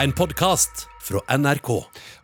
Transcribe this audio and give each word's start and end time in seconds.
En 0.00 0.14
podkast 0.16 0.86
fra 1.04 1.20
NRK. 1.36 1.68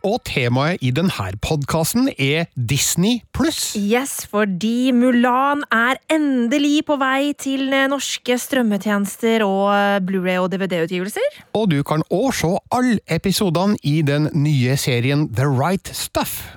Og 0.09 0.15
temaet 0.25 0.81
i 0.81 0.89
denne 0.95 1.27
podkasten 1.45 2.07
er 2.17 2.47
Disney 2.57 3.19
pluss. 3.37 3.75
Yes, 3.77 4.23
fordi 4.31 4.89
Mulan 4.97 5.61
er 5.69 6.01
endelig 6.09 6.87
på 6.89 6.97
vei 6.97 7.35
til 7.37 7.69
eh, 7.69 7.85
norske 7.91 8.39
strømmetjenester 8.41 9.45
og 9.45 9.69
eh, 9.75 10.01
Blu-ray 10.01 10.41
og 10.41 10.49
DVD-utgivelser. 10.55 11.43
Og 11.53 11.69
du 11.75 11.83
kan 11.85 12.01
òg 12.09 12.31
se 12.39 12.55
alle 12.73 12.97
episodene 13.13 13.77
i 13.85 13.99
den 14.01 14.31
nye 14.33 14.73
serien 14.81 15.27
The 15.29 15.45
Right 15.45 15.93
Stuff. 15.93 16.47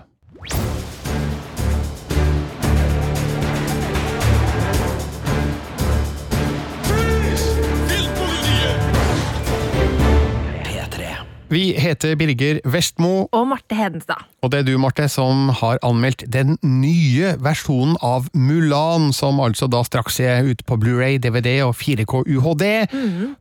Vi 11.51 11.73
heter 11.75 12.15
Birger 12.15 12.61
Vestmo, 12.65 13.27
Og 13.33 13.49
Marte 13.49 13.75
Hedenstad. 13.75 14.23
og 14.43 14.53
det 14.53 14.59
er 14.61 14.63
du, 14.69 14.79
Marte, 14.79 15.09
som 15.09 15.49
har 15.49 15.81
anmeldt 15.83 16.23
den 16.33 16.59
nye 16.63 17.33
versjonen 17.43 17.97
av 18.03 18.29
Mulan, 18.35 19.13
som 19.13 19.41
altså 19.43 19.67
da 19.67 19.83
straks 19.83 20.21
er 20.21 20.47
ute 20.47 20.63
på 20.65 20.79
Blu-ray, 20.79 21.19
DVD 21.19 21.57
og 21.67 21.75
4K 21.75 22.23
UHD, 22.37 22.65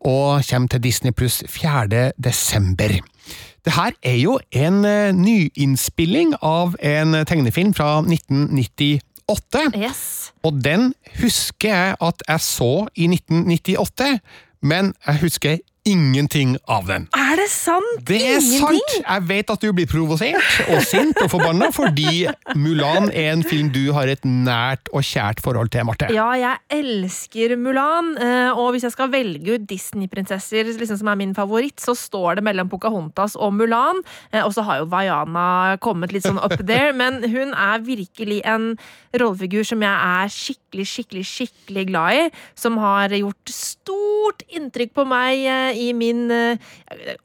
og 0.01 0.41
kommer 0.49 0.67
til 0.67 0.83
Disney 0.83 1.11
pluss 1.13 1.43
4. 1.47 2.11
desember. 2.17 2.97
Det 3.65 3.73
her 3.75 3.91
er 4.01 4.17
jo 4.17 4.39
en 4.57 4.81
eh, 4.85 5.11
nyinnspilling 5.13 6.33
av 6.41 6.75
en 6.81 7.13
tegnefilm 7.29 7.75
fra 7.77 7.99
1998. 8.01 9.69
Yes. 9.77 10.31
Og 10.43 10.63
den 10.65 10.93
husker 11.21 11.69
jeg 11.69 11.95
at 12.01 12.23
jeg 12.27 12.41
så 12.41 12.87
i 12.95 13.05
1998, 13.05 14.19
men 14.61 14.95
jeg 15.05 15.21
husker 15.21 15.59
ingenting 15.89 16.55
av 16.69 16.85
den. 16.89 17.07
Er 17.17 17.35
det 17.39 17.47
sant? 17.51 18.03
Det 18.07 18.19
er 18.21 18.37
Ingenting? 18.39 18.79
sant! 18.89 18.95
Jeg 19.05 19.25
vet 19.29 19.53
at 19.53 19.63
du 19.63 19.69
blir 19.73 19.87
provosert 19.89 20.59
og 20.69 20.81
sint 20.85 21.17
og 21.23 21.29
forbanna 21.31 21.69
fordi 21.75 22.27
Mulan 22.57 23.09
er 23.11 23.31
en 23.33 23.43
film 23.45 23.69
du 23.73 23.91
har 23.95 24.09
et 24.11 24.23
nært 24.27 24.89
og 24.93 25.03
kjært 25.05 25.41
forhold 25.45 25.71
til, 25.73 25.85
Marte. 25.87 26.09
Ja, 26.13 26.29
jeg 26.37 26.57
elsker 26.79 27.55
Mulan, 27.59 28.13
eh, 28.21 28.51
og 28.53 28.71
hvis 28.75 28.85
jeg 28.87 28.93
skal 28.95 29.11
velge 29.13 29.57
ut 29.57 29.67
Disney-prinsesser 29.69 30.69
liksom, 30.69 30.99
som 31.01 31.11
er 31.13 31.19
min 31.19 31.33
favoritt, 31.37 31.79
så 31.81 31.95
står 31.97 32.39
det 32.39 32.45
mellom 32.49 32.69
Pocahontas 32.71 33.35
og 33.39 33.53
Mulan. 33.57 34.01
Eh, 34.31 34.43
Og 34.45 34.53
så 34.55 34.63
har 34.65 34.79
jo 34.81 34.89
Vaiana 34.89 35.77
kommet 35.83 36.11
litt 36.15 36.25
sånn 36.25 36.39
up 36.41 36.55
there, 36.65 36.93
men 36.93 37.21
hun 37.29 37.53
er 37.53 37.79
virkelig 37.85 38.41
en 38.45 38.71
rollefigur 39.17 39.65
som 39.65 39.81
jeg 39.81 39.89
er 39.89 40.29
skikkelig, 40.33 40.85
skikkelig, 40.89 41.25
skikkelig 41.25 41.85
glad 41.89 42.17
i. 42.19 42.29
Som 42.57 42.77
har 42.81 43.09
gjort 43.13 43.49
stort 43.53 44.43
inntrykk 44.53 44.93
på 44.97 45.05
meg 45.09 45.43
eh, 45.45 45.78
i 45.79 45.89
min 45.97 46.27
eh, 46.33 46.59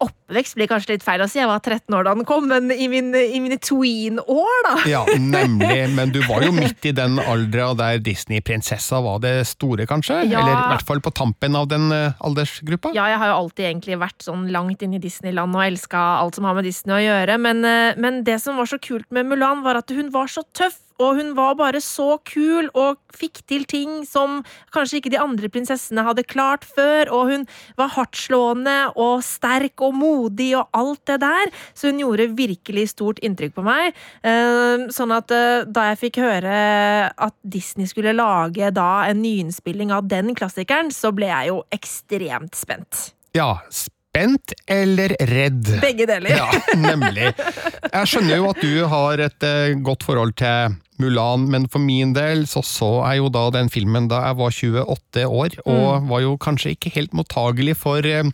Oppvekst 0.02 0.56
blir 0.58 0.69
kanskje 0.70 0.94
litt 0.94 1.05
feil 1.05 1.22
å 1.24 1.28
si, 1.30 1.38
jeg 1.41 1.48
var 1.50 1.62
13 1.62 1.94
år 1.97 2.06
da 2.06 2.14
den 2.16 2.27
kom, 2.28 2.47
men 2.50 2.70
i, 2.72 2.86
min, 2.91 3.11
i 3.14 3.41
mine 3.42 3.58
tween-år, 3.62 4.61
da. 4.66 4.74
Ja, 4.91 5.02
nemlig. 5.19 5.83
Men 5.94 6.12
du 6.14 6.20
var 6.27 6.42
jo 6.44 6.52
midt 6.55 6.84
i 6.88 6.92
den 6.96 7.19
aldra 7.22 7.70
der 7.78 8.00
Disney-prinsessa 8.05 9.00
var 9.05 9.20
det 9.24 9.34
store, 9.48 9.86
kanskje? 9.91 10.22
Ja. 10.30 10.42
Eller 10.42 10.55
i 10.55 10.70
hvert 10.74 10.86
fall 10.88 11.02
på 11.05 11.12
tampen 11.14 11.58
av 11.58 11.69
den 11.70 11.91
eh, 11.94 12.16
aldersgruppa? 12.24 12.94
Ja, 12.96 13.06
jeg 13.12 13.20
har 13.22 13.33
jo 13.33 13.38
alltid 13.42 13.69
egentlig 13.70 14.00
vært 14.02 14.24
sånn 14.27 14.48
langt 14.55 14.83
inn 14.84 14.96
i 14.96 15.02
Disneyland 15.02 15.56
og 15.56 15.66
elska 15.66 16.02
alt 16.20 16.39
som 16.39 16.48
har 16.48 16.56
med 16.58 16.66
Disney 16.68 16.96
å 16.96 17.02
gjøre, 17.05 17.39
men, 17.42 17.64
eh, 17.68 18.00
men 18.00 18.22
det 18.27 18.41
som 18.44 18.58
var 18.61 18.70
så 18.70 18.80
kult 18.83 19.08
med 19.14 19.28
Mulan, 19.30 19.64
var 19.64 19.80
at 19.80 19.92
hun 19.94 20.11
var 20.14 20.30
så 20.33 20.44
tøff. 20.56 20.80
Og 21.03 21.17
hun 21.19 21.33
var 21.34 21.56
bare 21.59 21.81
så 21.83 22.19
kul 22.28 22.69
og 22.78 23.00
fikk 23.14 23.41
til 23.50 23.64
ting 23.67 24.05
som 24.06 24.42
kanskje 24.75 25.01
ikke 25.01 25.11
de 25.14 25.19
andre 25.23 25.48
prinsessene 25.51 26.05
hadde 26.06 26.23
klart 26.31 26.67
før. 26.69 27.11
Og 27.14 27.33
hun 27.33 27.47
var 27.81 27.91
hardtslående 27.97 28.77
og 28.95 29.25
sterk 29.27 29.83
og 29.83 29.97
modig 29.98 30.53
og 30.59 30.69
alt 30.77 31.03
det 31.11 31.19
der. 31.25 31.51
Så 31.75 31.91
hun 31.91 31.98
gjorde 32.03 32.28
virkelig 32.39 32.89
stort 32.95 33.19
inntrykk 33.27 33.56
på 33.59 33.67
meg. 33.67 33.97
Eh, 34.23 34.86
Sånn 34.95 35.12
at 35.14 35.31
eh, 35.34 35.64
da 35.67 35.89
jeg 35.91 36.01
fikk 36.05 36.20
høre 36.23 36.55
at 37.11 37.34
Disney 37.42 37.89
skulle 37.91 38.14
lage 38.17 38.70
da 38.74 39.05
en 39.08 39.23
nyinnspilling 39.24 39.91
av 39.95 40.07
den 40.11 40.35
klassikeren, 40.39 40.92
så 40.95 41.11
ble 41.14 41.30
jeg 41.30 41.51
jo 41.51 41.61
ekstremt 41.74 42.55
spent. 42.58 43.11
Ja, 43.35 43.57
spent 43.70 44.55
eller 44.70 45.14
redd? 45.30 45.73
Begge 45.83 46.07
deler. 46.07 46.36
Ja, 46.36 46.48
nemlig. 46.79 47.33
Jeg 47.35 48.11
skjønner 48.11 48.39
jo 48.39 48.51
at 48.52 48.63
du 48.63 48.74
har 48.91 49.23
et 49.27 49.47
eh, 49.47 49.74
godt 49.83 50.07
forhold 50.07 50.36
til 50.39 50.77
Mulan, 51.02 51.48
men 51.50 51.66
for 51.70 51.82
min 51.82 52.12
del 52.14 52.44
så 52.46 52.62
så 52.64 52.90
jeg 53.08 53.22
jo 53.22 53.30
da 53.34 53.48
den 53.55 53.70
filmen 53.72 54.06
da 54.10 54.20
jeg 54.28 54.38
var 54.38 54.55
28 54.55 55.24
år, 55.27 55.56
og 55.66 56.06
var 56.10 56.22
jo 56.22 56.36
kanskje 56.40 56.74
ikke 56.77 56.92
helt 56.94 57.16
mottagelig 57.16 57.74
for 57.80 58.06
eh, 58.06 58.30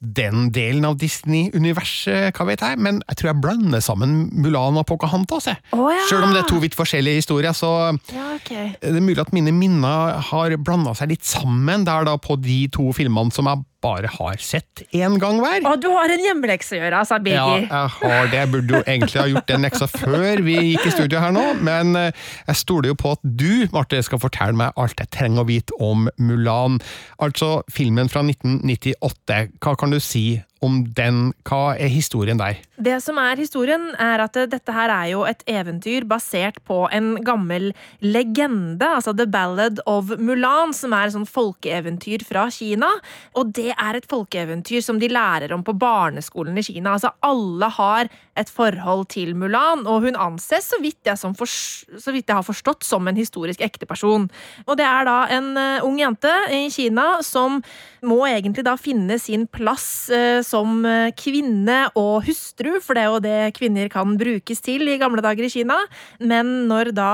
den 0.00 0.48
delen 0.54 0.88
av 0.88 0.98
Disney-universet, 0.98 2.34
hva 2.34 2.48
vet 2.48 2.64
jeg, 2.66 2.80
men 2.82 3.00
jeg 3.06 3.20
tror 3.20 3.30
jeg 3.30 3.42
blander 3.44 3.84
sammen 3.84 4.18
Mulan 4.34 4.80
og 4.80 4.88
Pocahontas, 4.90 5.50
jeg. 5.52 5.62
Oh, 5.76 5.86
ja. 5.92 6.02
Selv 6.10 6.26
om 6.26 6.34
det 6.34 6.42
er 6.42 6.50
to 6.50 6.60
vidt 6.62 6.78
forskjellige 6.78 7.22
historier, 7.22 7.54
så 7.56 7.70
Ja, 8.10 8.34
okay. 8.34 8.72
det 8.80 8.96
er 8.96 9.04
mulig 9.04 9.22
at 9.22 9.34
mine 9.36 9.54
minner 9.54 10.18
har 10.30 10.56
blanda 10.58 10.96
seg 10.98 11.14
litt 11.14 11.26
sammen 11.26 11.86
der 11.86 12.08
da 12.08 12.16
på 12.18 12.38
de 12.40 12.64
to 12.74 12.90
filmene 12.96 13.34
som 13.34 13.48
jeg 13.50 13.62
bare 13.84 14.10
har 14.12 14.40
sett 14.42 14.82
én 14.92 15.16
gang 15.20 15.40
hver. 15.40 15.64
Å, 15.64 15.74
du 15.80 15.88
har 15.94 16.12
en 16.12 16.24
hjemmelekse 16.24 16.76
å 16.76 16.80
gjøre, 16.80 17.02
sa 17.08 17.18
Ja, 17.24 17.46
jeg 17.56 17.68
har 17.70 18.30
det. 18.30 18.40
Jeg 18.40 18.50
burde 18.52 18.76
jo 18.76 18.82
egentlig 18.84 19.20
ha 19.20 19.28
gjort 19.30 19.48
den 19.48 19.64
leksa 19.66 19.88
før 19.90 20.42
vi 20.44 20.56
gikk 20.72 20.86
i 20.88 20.94
studio 20.94 21.22
her 21.22 21.34
nå, 21.36 21.46
men 21.64 21.96
eh, 21.98 22.28
jeg 22.48 22.60
stoler 22.60 22.92
jo 22.92 22.98
på 23.00 23.14
at 23.16 23.24
du, 23.24 23.66
Marte, 23.74 24.02
skal 24.04 24.22
fortelle 24.22 24.56
meg 24.58 24.76
alt 24.80 25.00
jeg 25.00 25.12
trenger 25.14 25.44
å 25.44 25.48
vite 25.48 25.76
om 25.80 26.08
Mulan. 26.20 26.80
Altså 27.22 27.60
filmen 27.72 28.12
fra 28.12 28.24
1998. 28.26 29.40
Hva 29.60 29.76
kan 29.80 29.94
du 29.94 30.00
si 30.02 30.40
om 30.64 30.82
den? 30.96 31.32
Hva 31.48 31.74
er 31.80 31.90
historien 31.92 32.40
der? 32.40 32.58
Det 32.80 32.98
som 33.04 33.18
er 33.20 33.40
historien, 33.40 33.90
er 34.00 34.22
at 34.24 34.36
dette 34.52 34.72
her 34.72 34.92
er 34.92 35.10
jo 35.12 35.24
et 35.28 35.42
eventyr 35.48 36.06
basert 36.08 36.60
på 36.68 36.82
en 36.92 37.14
gammel 37.24 37.70
legende, 38.00 38.86
altså 38.86 39.14
The 39.16 39.26
Ballad 39.28 39.82
of 39.88 40.14
Mulan, 40.20 40.72
som 40.76 40.94
er 40.96 41.08
et 41.08 41.16
sånt 41.16 41.30
folkeeventyr 41.32 42.24
fra 42.28 42.46
Kina. 42.52 42.88
Og 43.36 43.52
det 43.56 43.70
er 43.74 43.98
et 43.98 44.08
folkeeventyr 44.08 44.84
som 44.84 45.00
de 45.00 45.10
lærer 45.12 45.52
om 45.56 45.64
på 45.66 45.76
barneskolen 45.76 46.56
i 46.60 46.64
Kina. 46.64 46.96
Altså 46.96 47.12
alle 47.24 47.70
har 47.76 48.10
et 48.40 48.48
forhold 48.52 49.08
til 49.12 49.34
Mulan, 49.36 49.86
og 49.86 50.06
hun 50.06 50.16
anses, 50.16 50.70
så 50.72 50.80
vidt 50.80 51.04
jeg, 51.04 51.18
fors- 51.36 51.84
så 52.00 52.12
vidt 52.14 52.28
jeg 52.28 52.38
har 52.38 52.46
forstått, 52.46 52.84
som 52.86 53.08
en 53.08 53.18
historisk 53.18 53.60
ekte 53.64 53.88
person. 53.88 54.28
Og 54.66 54.76
det 54.80 54.86
er 54.88 55.04
da 55.08 55.18
en 55.36 55.50
eh, 55.60 55.84
ung 55.84 55.98
jente 56.00 56.32
i 56.54 56.68
Kina 56.72 57.18
som 57.26 57.60
må 58.06 58.22
egentlig 58.28 58.64
da 58.64 58.76
finne 58.80 59.18
sin 59.20 59.44
plass 59.50 60.08
eh, 60.14 60.40
som 60.50 60.84
eh, 60.88 61.12
kvinne 61.16 61.78
og 61.98 62.26
hustru, 62.26 62.76
for 62.82 62.98
det 62.98 63.04
er 63.04 63.10
jo 63.10 63.22
det 63.24 63.38
kvinner 63.56 63.90
kan 63.92 64.18
brukes 64.20 64.62
til 64.64 64.90
i 64.90 64.98
gamle 65.00 65.22
dager 65.24 65.46
i 65.46 65.52
Kina. 65.52 65.78
Men 66.18 66.68
når 66.70 66.92
da 66.96 67.10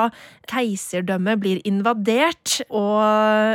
keiserdømmet 0.50 1.40
blir 1.42 1.60
invadert, 1.68 2.60
og 2.70 3.02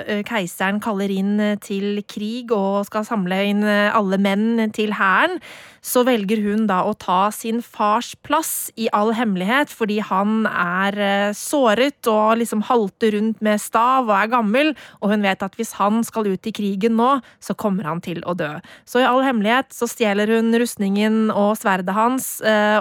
eh, 0.06 0.22
keiseren 0.28 0.82
kaller 0.84 1.12
inn 1.14 1.40
eh, 1.42 1.58
til 1.64 2.02
krig 2.10 2.52
og 2.56 2.86
skal 2.88 3.06
samle 3.08 3.40
inn 3.50 3.66
eh, 3.66 3.90
alle 3.96 4.20
menn 4.22 4.72
til 4.76 4.96
hæren, 4.98 5.40
så 5.82 6.04
velger 6.06 6.44
hun 6.46 6.68
da 6.70 6.84
å 6.86 6.94
ta 6.94 7.32
sin 7.34 7.64
fars 7.66 8.12
plass 8.22 8.70
i 8.78 8.86
all 8.94 9.16
hemmelighet, 9.18 9.72
fordi 9.74 9.98
han 10.06 10.46
er 10.46 11.34
såret 11.34 12.06
og 12.12 12.38
liksom 12.38 12.62
halter 12.68 13.16
rundt 13.16 13.42
med 13.42 13.58
stav 13.64 14.06
og 14.06 14.14
er 14.14 14.30
gammel, 14.30 14.74
og 15.02 15.16
hun 15.16 15.26
vet 15.26 15.42
at 15.42 15.58
hvis 15.58 15.74
han 15.80 16.04
skal 16.06 16.30
ut 16.30 16.46
i 16.46 16.54
krigen 16.54 17.00
nå, 17.00 17.16
så 17.42 17.58
kommer 17.58 17.90
han 17.90 18.04
til 18.06 18.22
å 18.30 18.36
dø. 18.38 18.52
Så 18.86 19.02
i 19.02 19.08
all 19.10 19.24
hemmelighet 19.26 19.74
så 19.74 19.90
stjeler 19.90 20.30
hun 20.38 20.54
rustningen 20.54 21.34
og 21.34 21.56
sverdet 21.58 21.98
hans, 21.98 22.36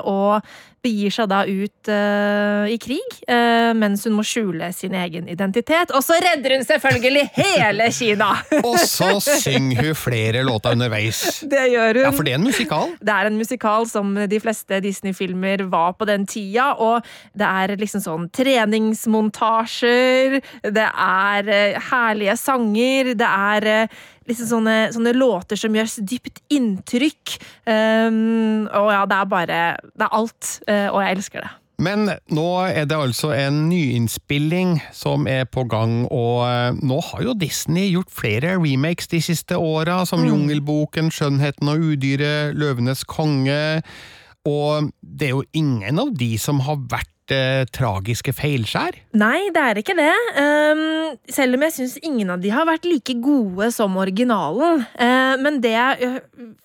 og 0.04 0.44
begir 0.84 1.10
seg 1.12 1.28
da 1.30 1.44
ut 1.44 1.88
uh, 1.92 2.64
i 2.70 2.78
krig, 2.80 3.16
uh, 3.28 3.72
mens 3.76 4.04
hun 4.06 4.14
må 4.16 4.22
skjule 4.26 4.72
sin 4.76 4.94
egen 4.96 5.28
identitet. 5.30 5.92
Og 5.96 6.02
så 6.04 6.14
redder 6.22 6.56
hun 6.56 6.64
selvfølgelig 6.66 7.24
hele 7.36 7.90
Kina! 7.94 8.30
Og 8.68 8.78
så 8.80 9.20
synger 9.20 9.90
hun 9.90 9.98
flere 9.98 10.44
låter 10.46 10.70
underveis. 10.76 11.20
Det 11.52 11.64
gjør 11.72 12.00
hun. 12.00 12.06
Ja, 12.06 12.10
for 12.14 12.22
det 12.26 12.32
er 12.32 12.40
en 12.40 12.48
musikal. 12.48 12.88
Det 13.00 13.14
er 13.14 13.24
en 13.28 13.40
musikal 13.40 13.82
som 13.90 14.14
de 14.30 14.40
fleste 14.42 14.80
Disney-filmer 14.84 15.58
var 15.72 15.92
på 15.98 16.04
den 16.08 16.26
tida, 16.30 16.66
og 16.80 16.96
det 17.36 17.48
er 17.48 17.76
liksom 17.80 18.00
sånn 18.04 18.28
treningsmontasjer, 18.36 20.40
det 20.72 20.88
er 20.90 21.50
uh, 21.50 21.80
herlige 21.90 22.36
sanger, 22.40 23.14
det 23.18 23.30
er 23.30 23.62
liksom 24.30 24.50
sånne, 24.54 24.76
sånne 24.94 25.14
låter 25.16 25.58
som 25.60 25.74
gjør 25.76 25.90
så 25.90 26.04
dypt 26.06 26.42
inntrykk. 26.52 27.36
Um, 27.66 28.66
og 28.66 28.92
ja, 28.94 29.02
det 29.10 29.18
er 29.18 29.30
bare 29.30 29.62
Det 29.90 30.06
er 30.06 30.14
alt, 30.16 30.52
eh, 30.70 30.86
og 30.88 31.02
jeg 31.04 31.18
elsker 31.18 31.44
det. 31.44 31.50
Men 31.80 32.10
nå 32.28 32.46
er 32.68 32.84
det 32.84 32.96
altså 32.96 33.30
en 33.32 33.62
nyinnspilling 33.70 34.74
som 34.92 35.24
er 35.30 35.46
på 35.48 35.64
gang, 35.70 36.02
og 36.12 36.42
eh, 36.44 36.76
nå 36.76 36.98
har 37.06 37.22
jo 37.24 37.36
Disney 37.40 37.88
gjort 37.94 38.12
flere 38.12 38.58
remakes 38.60 39.08
de 39.08 39.22
siste 39.24 39.56
åra, 39.56 40.02
som 40.08 40.26
Jungelboken, 40.26 41.08
Skjønnheten 41.14 41.72
og 41.72 41.86
udyret, 41.92 42.52
Løvenes 42.60 43.06
konge, 43.08 43.80
og 44.48 44.92
det 45.00 45.30
er 45.30 45.34
jo 45.38 45.46
ingen 45.56 46.00
av 46.00 46.12
de 46.16 46.34
som 46.40 46.60
har 46.68 46.80
vært 46.92 47.08
vært 47.30 47.36
eh, 47.36 47.68
tragiske 47.72 48.32
feilskjær? 48.34 48.98
Nei, 49.18 49.50
det 49.54 49.62
er 49.62 49.80
ikke 49.80 49.96
det. 49.98 50.12
Um, 50.36 51.16
selv 51.30 51.56
om 51.56 51.64
jeg 51.66 51.74
syns 51.74 51.96
ingen 52.02 52.30
av 52.30 52.40
de 52.40 52.50
har 52.50 52.66
vært 52.66 52.86
like 52.88 53.14
gode 53.22 53.70
som 53.72 53.96
originalen. 53.96 54.84
Uh, 54.98 55.36
men 55.40 55.60
det 55.62 55.74
jeg 55.74 56.20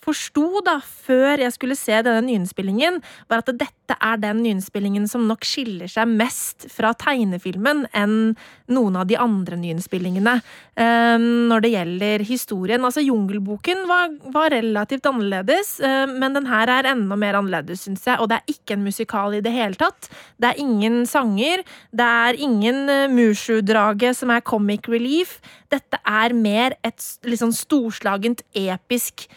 forsto 0.05 0.61
da, 0.65 0.79
før 0.81 1.41
jeg 1.41 1.53
skulle 1.55 1.77
se 1.77 2.01
denne 2.05 2.25
nyinnspillingen, 2.25 3.01
var 3.29 3.43
at 3.43 3.53
dette 3.53 3.95
er 3.95 4.17
den 4.21 4.41
nyinnspillingen 4.43 5.07
som 5.09 5.27
nok 5.29 5.45
skiller 5.45 5.89
seg 5.91 6.09
mest 6.09 6.67
fra 6.73 6.93
tegnefilmen 6.97 7.85
enn 7.93 8.35
noen 8.73 8.97
av 8.97 9.05
de 9.09 9.17
andre 9.21 9.57
nyinnspillingene 9.61 10.39
um, 10.39 11.27
når 11.49 11.65
det 11.65 11.73
gjelder 11.75 12.25
historien. 12.25 12.85
Altså, 12.85 13.03
Jungelboken 13.05 13.85
var, 13.89 14.13
var 14.33 14.53
relativt 14.53 15.05
annerledes, 15.09 15.77
uh, 15.83 16.05
men 16.09 16.37
den 16.37 16.49
her 16.49 16.71
er 16.79 16.91
enda 16.93 17.17
mer 17.19 17.37
annerledes, 17.41 17.85
syns 17.85 18.05
jeg. 18.07 18.19
Og 18.21 18.29
det 18.31 18.39
er 18.39 18.55
ikke 18.55 18.77
en 18.77 18.85
musikal 18.85 19.37
i 19.37 19.43
det 19.45 19.53
hele 19.53 19.77
tatt. 19.79 20.09
Det 20.41 20.54
er 20.55 20.63
ingen 20.63 21.03
sanger. 21.09 21.63
Det 21.91 22.11
er 22.25 22.41
ingen 22.47 22.85
uh, 22.89 23.05
Mushu-drage 23.11 24.15
som 24.17 24.33
er 24.33 24.45
comic 24.45 24.89
relief. 24.91 25.39
Dette 25.71 25.99
er 26.01 26.35
mer 26.37 26.77
et 26.85 27.09
litt 27.27 27.43
sånn 27.43 27.55
storslagent, 27.55 28.45
episk 28.55 29.27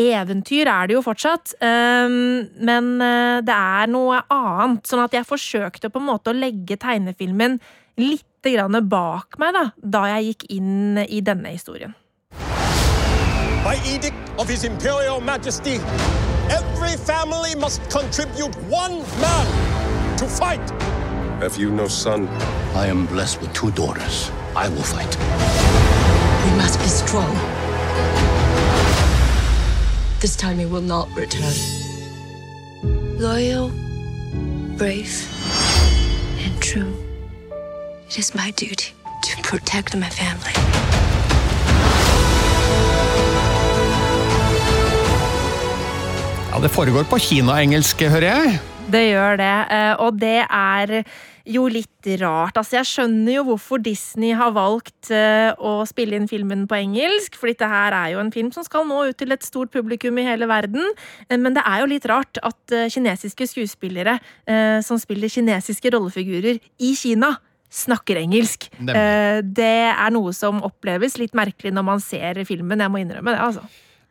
eventyr 0.00 0.68
er 0.70 0.88
det 0.88 0.96
jo 0.96 1.02
fortsatt, 1.04 1.54
um, 1.60 2.46
men 2.62 2.90
uh, 3.02 3.40
det 3.44 3.56
er 3.56 3.90
noe 3.90 4.22
annet. 4.32 4.86
Sånn 4.88 5.04
at 5.04 5.16
jeg 5.16 5.28
forsøkte 5.28 5.90
på 5.92 6.00
en 6.00 6.08
måte 6.08 6.32
å 6.32 6.36
legge 6.36 6.78
tegnefilmen 6.80 7.58
litt 8.00 8.26
bak 8.40 9.36
meg 9.36 9.52
da, 9.52 9.66
da 9.76 10.06
jeg 10.14 10.30
gikk 10.30 10.44
inn 10.56 10.96
i 10.96 11.20
denne 11.20 11.50
historien. 11.52 11.92
By 13.60 13.76
edict 13.84 14.16
of 14.38 14.48
His 14.48 14.64
Imperial 14.64 15.20
Majesty, 15.20 15.76
every 16.48 16.96
family 17.04 17.54
must 17.54 17.82
contribute 17.90 18.56
one 18.72 19.04
man 19.20 19.69
to 20.20 20.26
fight. 20.28 20.70
Have 21.40 21.56
you 21.56 21.70
no 21.70 21.88
son? 21.88 22.28
I 22.74 22.86
am 22.86 23.06
blessed 23.06 23.40
with 23.40 23.52
two 23.54 23.70
daughters. 23.70 24.30
I 24.54 24.68
will 24.68 24.82
fight. 24.82 25.16
We 26.44 26.50
must 26.58 26.78
be 26.78 26.88
strong. 26.88 27.32
This 30.20 30.36
time 30.36 30.58
he 30.58 30.66
will 30.66 30.82
not 30.82 31.08
return. 31.16 31.54
Loyal, 33.18 33.70
brave, 34.76 35.14
and 36.44 36.54
true. 36.60 36.92
It 38.08 38.18
is 38.18 38.34
my 38.34 38.50
duty 38.50 38.92
to 39.22 39.42
protect 39.42 39.96
my 39.96 40.10
family. 40.10 40.52
Ja, 46.52 46.58
Det 46.58 46.68
foregår 46.68 47.04
på 47.04 47.18
kinaengelsk, 47.18 48.02
hører 48.02 48.26
jeg. 48.26 48.60
Det 48.90 49.02
gjør 49.06 49.36
det, 49.38 49.56
eh, 49.70 49.92
og 50.02 50.16
det 50.18 50.40
er 50.42 50.92
jo 51.50 51.66
litt 51.70 52.08
rart. 52.20 52.56
Altså, 52.58 52.78
jeg 52.78 52.88
skjønner 52.88 53.36
jo 53.36 53.44
hvorfor 53.50 53.82
Disney 53.82 54.32
har 54.36 54.50
valgt 54.56 55.10
eh, 55.14 55.50
å 55.54 55.84
spille 55.88 56.18
inn 56.18 56.26
filmen 56.30 56.64
på 56.70 56.78
engelsk, 56.78 57.36
for 57.38 57.50
dette 57.50 57.68
her 57.70 57.94
er 57.96 58.14
jo 58.14 58.22
en 58.22 58.32
film 58.34 58.50
som 58.54 58.66
skal 58.66 58.88
nå 58.88 59.04
ut 59.10 59.18
til 59.20 59.34
et 59.34 59.46
stort 59.46 59.70
publikum 59.74 60.18
i 60.18 60.26
hele 60.26 60.48
verden. 60.50 60.82
Eh, 61.28 61.38
men 61.38 61.54
det 61.54 61.62
er 61.66 61.82
jo 61.82 61.90
litt 61.92 62.08
rart 62.10 62.40
at 62.42 62.74
kinesiske 62.90 63.46
skuespillere 63.50 64.16
som 64.86 64.98
spiller 65.00 65.30
kinesiske 65.30 65.90
rollefigurer 65.92 66.58
i 66.82 66.90
Kina, 66.98 67.34
snakker 67.70 68.18
engelsk. 68.18 68.66
Det 68.80 69.70
er 69.90 70.10
noe 70.14 70.32
som 70.34 70.58
oppleves 70.66 71.16
litt 71.20 71.36
merkelig 71.38 71.72
når 71.74 71.86
man 71.86 72.02
ser 72.02 72.42
filmen, 72.48 72.82
jeg 72.82 72.92
må 72.92 73.02
innrømme 73.02 73.36
det, 73.36 73.42
altså. 73.46 73.66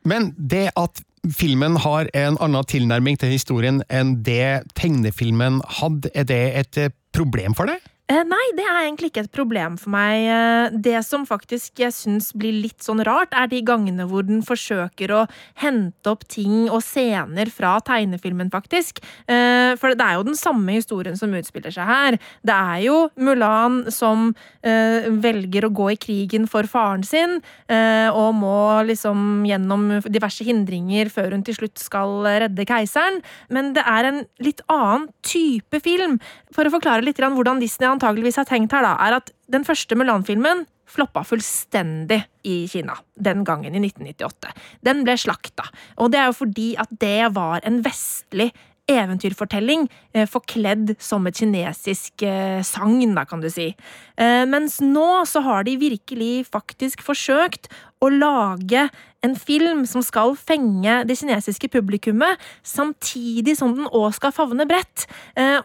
Men 0.07 0.31
det 0.37 0.69
at 0.79 1.01
filmen 1.27 1.77
har 1.83 2.09
en 2.17 2.37
annen 2.41 2.67
tilnærming 2.69 3.19
til 3.19 3.33
historien 3.33 3.81
enn 3.91 4.17
det 4.25 4.69
tegnefilmen 4.79 5.61
hadde, 5.79 6.11
er 6.15 6.27
det 6.29 6.43
et 6.61 6.81
eh, 6.81 6.93
problem 7.15 7.55
for 7.57 7.69
deg? 7.69 7.83
Eh, 8.09 8.23
nei, 8.25 8.41
det 8.57 8.63
er 8.65 8.87
egentlig 8.87 9.11
ikke 9.11 9.21
et 9.27 9.35
problem 9.35 9.75
for 9.77 9.93
meg. 9.93 10.23
Eh, 10.33 10.77
det 10.81 10.97
som 11.05 11.27
faktisk 11.29 11.77
jeg 11.83 11.93
syns 11.93 12.31
blir 12.33 12.55
litt 12.57 12.81
sånn 12.81 13.03
rart, 13.05 13.35
er 13.37 13.45
de 13.51 13.59
gangene 13.61 14.07
hvor 14.09 14.25
den 14.25 14.41
forsøker 14.41 15.13
å 15.13 15.19
hente 15.61 16.09
opp 16.09 16.25
ting 16.25 16.71
og 16.71 16.81
scener 16.81 17.51
fra 17.53 17.75
tegnefilmen, 17.85 18.49
faktisk. 18.49 19.03
Eh, 19.29 19.75
for 19.77 19.93
det 19.93 20.07
er 20.07 20.17
jo 20.17 20.25
den 20.25 20.39
samme 20.39 20.73
historien 20.79 21.19
som 21.19 21.35
utspiller 21.37 21.75
seg 21.75 21.85
her. 21.85 22.17
Det 22.41 22.55
er 22.55 22.81
jo 22.87 22.97
Mulan 23.19 23.83
som 23.93 24.31
velger 24.63 25.65
å 25.65 25.71
gå 25.73 25.85
i 25.93 25.97
krigen 25.99 26.45
for 26.49 26.67
faren 26.69 27.03
sin, 27.07 27.37
og 27.69 28.29
må 28.35 28.81
liksom 28.87 29.45
gjennom 29.47 29.85
diverse 30.11 30.43
hindringer 30.45 31.09
før 31.13 31.33
hun 31.35 31.43
til 31.47 31.55
slutt 31.55 31.79
skal 31.81 32.27
redde 32.43 32.65
keiseren. 32.67 33.21
Men 33.53 33.71
det 33.77 33.85
er 33.87 34.09
en 34.09 34.19
litt 34.43 34.61
annen 34.71 35.07
type 35.25 35.81
film. 35.85 36.17
For 36.55 36.67
å 36.67 36.73
forklare 36.73 37.05
litt 37.05 37.19
hvordan 37.19 37.61
Disney 37.63 37.89
antageligvis 37.99 38.39
har 38.39 38.47
tenkt 38.47 38.73
her, 38.75 38.85
da, 38.85 38.95
er 39.03 39.19
at 39.19 39.33
den 39.51 39.67
første 39.67 39.97
Mulan-filmen 39.99 40.65
floppa 40.89 41.21
fullstendig 41.27 42.23
i 42.49 42.63
Kina 42.71 42.95
den 43.19 43.43
gangen, 43.45 43.75
i 43.75 43.81
1998. 43.83 44.55
Den 44.85 45.03
ble 45.05 45.15
slakta. 45.19 45.67
Og 46.01 46.09
det 46.13 46.21
er 46.21 46.31
jo 46.31 46.37
fordi 46.39 46.69
at 46.81 46.91
det 47.01 47.29
var 47.35 47.61
en 47.67 47.83
vestlig 47.85 48.49
eventyrfortelling 48.89 49.87
eh, 50.13 50.27
forkledd 50.29 50.95
som 51.01 51.27
et 51.29 51.37
kinesisk 51.39 52.23
eh, 52.25 52.61
sagn, 52.65 53.17
kan 53.29 53.43
du 53.43 53.49
si. 53.51 53.71
Eh, 54.19 54.45
mens 54.49 54.79
nå 54.83 55.25
så 55.29 55.43
har 55.45 55.67
de 55.67 55.77
virkelig 55.79 56.47
faktisk 56.49 57.03
forsøkt 57.05 57.69
å 58.03 58.09
lage 58.13 58.87
en 59.25 59.35
film 59.35 59.83
som 59.89 60.03
skal 60.05 60.37
fenge 60.39 61.01
det 61.07 61.17
kinesiske 61.19 61.67
publikummet, 61.73 62.39
samtidig 62.63 63.57
som 63.59 63.75
den 63.75 63.89
òg 63.91 64.13
skal 64.15 64.31
favne 64.31 64.63
bredt. 64.63 65.03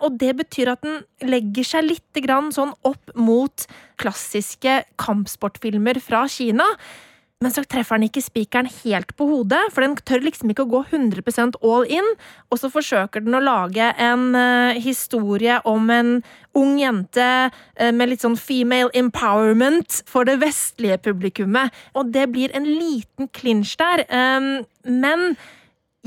Og 0.02 0.16
det 0.18 0.32
betyr 0.40 0.72
at 0.72 0.82
den 0.82 1.04
legger 1.22 1.68
seg 1.68 1.86
litt 1.86 2.24
sånn 2.50 2.74
opp 2.82 3.14
mot 3.14 3.68
klassiske 4.02 4.80
kampsportfilmer 4.98 6.02
fra 6.02 6.24
Kina 6.26 6.66
men 7.42 7.52
så 7.52 7.64
treffer 7.68 7.98
den 7.98 8.08
ikke 8.08 8.22
spikeren 8.24 8.68
helt 8.82 9.10
på 9.18 9.26
hodet, 9.28 9.60
for 9.74 9.84
den 9.84 9.96
tør 10.08 10.22
liksom 10.24 10.52
ikke 10.52 10.64
å 10.64 10.70
gå 10.70 10.80
100% 10.94 11.58
all 11.66 11.84
in, 11.92 12.06
og 12.48 12.60
så 12.60 12.70
forsøker 12.72 13.24
den 13.24 13.36
å 13.36 13.42
lage 13.44 13.90
en 14.00 14.30
uh, 14.36 14.78
historie 14.80 15.58
om 15.68 15.90
en 15.92 16.14
ung 16.56 16.78
jente 16.80 17.26
uh, 17.50 17.90
med 17.92 18.12
litt 18.12 18.24
sånn 18.24 18.38
female 18.40 18.92
empowerment 18.96 20.00
for 20.08 20.28
det 20.28 20.38
vestlige 20.44 21.00
publikummet, 21.04 21.74
og 21.92 22.14
det 22.14 22.30
blir 22.32 22.54
en 22.56 22.68
liten 22.68 23.28
clinch 23.36 23.76
der, 23.82 24.06
um, 24.08 24.64
men 24.88 25.34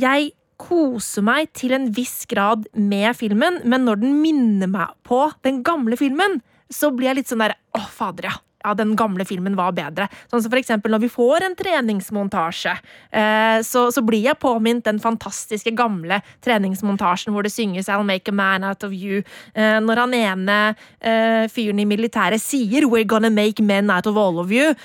jeg 0.02 0.32
koser 0.58 1.22
meg 1.22 1.52
til 1.54 1.76
en 1.78 1.92
viss 1.94 2.24
grad 2.30 2.66
med 2.74 3.12
filmen, 3.20 3.62
men 3.62 3.86
når 3.86 4.02
den 4.02 4.18
minner 4.24 4.72
meg 4.72 4.98
på 5.06 5.28
den 5.46 5.62
gamle 5.66 6.00
filmen, 6.00 6.42
så 6.74 6.90
blir 6.92 7.12
jeg 7.12 7.22
litt 7.22 7.30
sånn 7.30 7.46
der 7.46 7.54
Å, 7.78 7.86
fader, 7.94 8.32
ja 8.32 8.40
ja, 8.68 8.76
den 8.78 8.96
gamle 9.00 9.26
filmen 9.28 9.56
var 9.58 9.76
bedre. 9.78 10.08
Sånn 10.32 10.44
som 10.44 10.52
for 10.52 10.60
eksempel 10.60 10.94
når 10.94 11.06
vi 11.06 11.12
får 11.12 11.46
en 11.46 11.56
treningsmontasje, 11.58 12.76
eh, 13.12 13.60
så, 13.66 13.88
så, 13.94 14.04
blir 14.08 14.26
jeg 14.26 14.40
påminnet 14.42 14.86
den 14.88 15.02
fantastiske 15.04 15.74
gamle 15.78 16.22
treningsmontasjen 16.46 17.36
hvor 17.36 17.46
det 17.46 17.54
synges 17.54 17.90
'I'll 17.90 18.08
make 18.08 18.32
a 18.32 18.36
man 18.36 18.64
out 18.68 18.84
of 18.84 18.92
you'. 18.92 19.24
Eh, 19.54 19.80
når 19.84 20.04
han 20.04 20.14
ene 20.18 20.58
eh, 21.02 21.48
fyren 21.52 21.80
i 21.80 21.88
militæret 21.88 22.42
sier 22.42 22.88
'We're 22.88 23.08
gonna 23.08 23.30
make 23.30 23.64
men 23.64 23.92
out 23.92 24.08
of 24.08 24.18
all 24.18 24.40
of 24.40 24.52
you', 24.52 24.76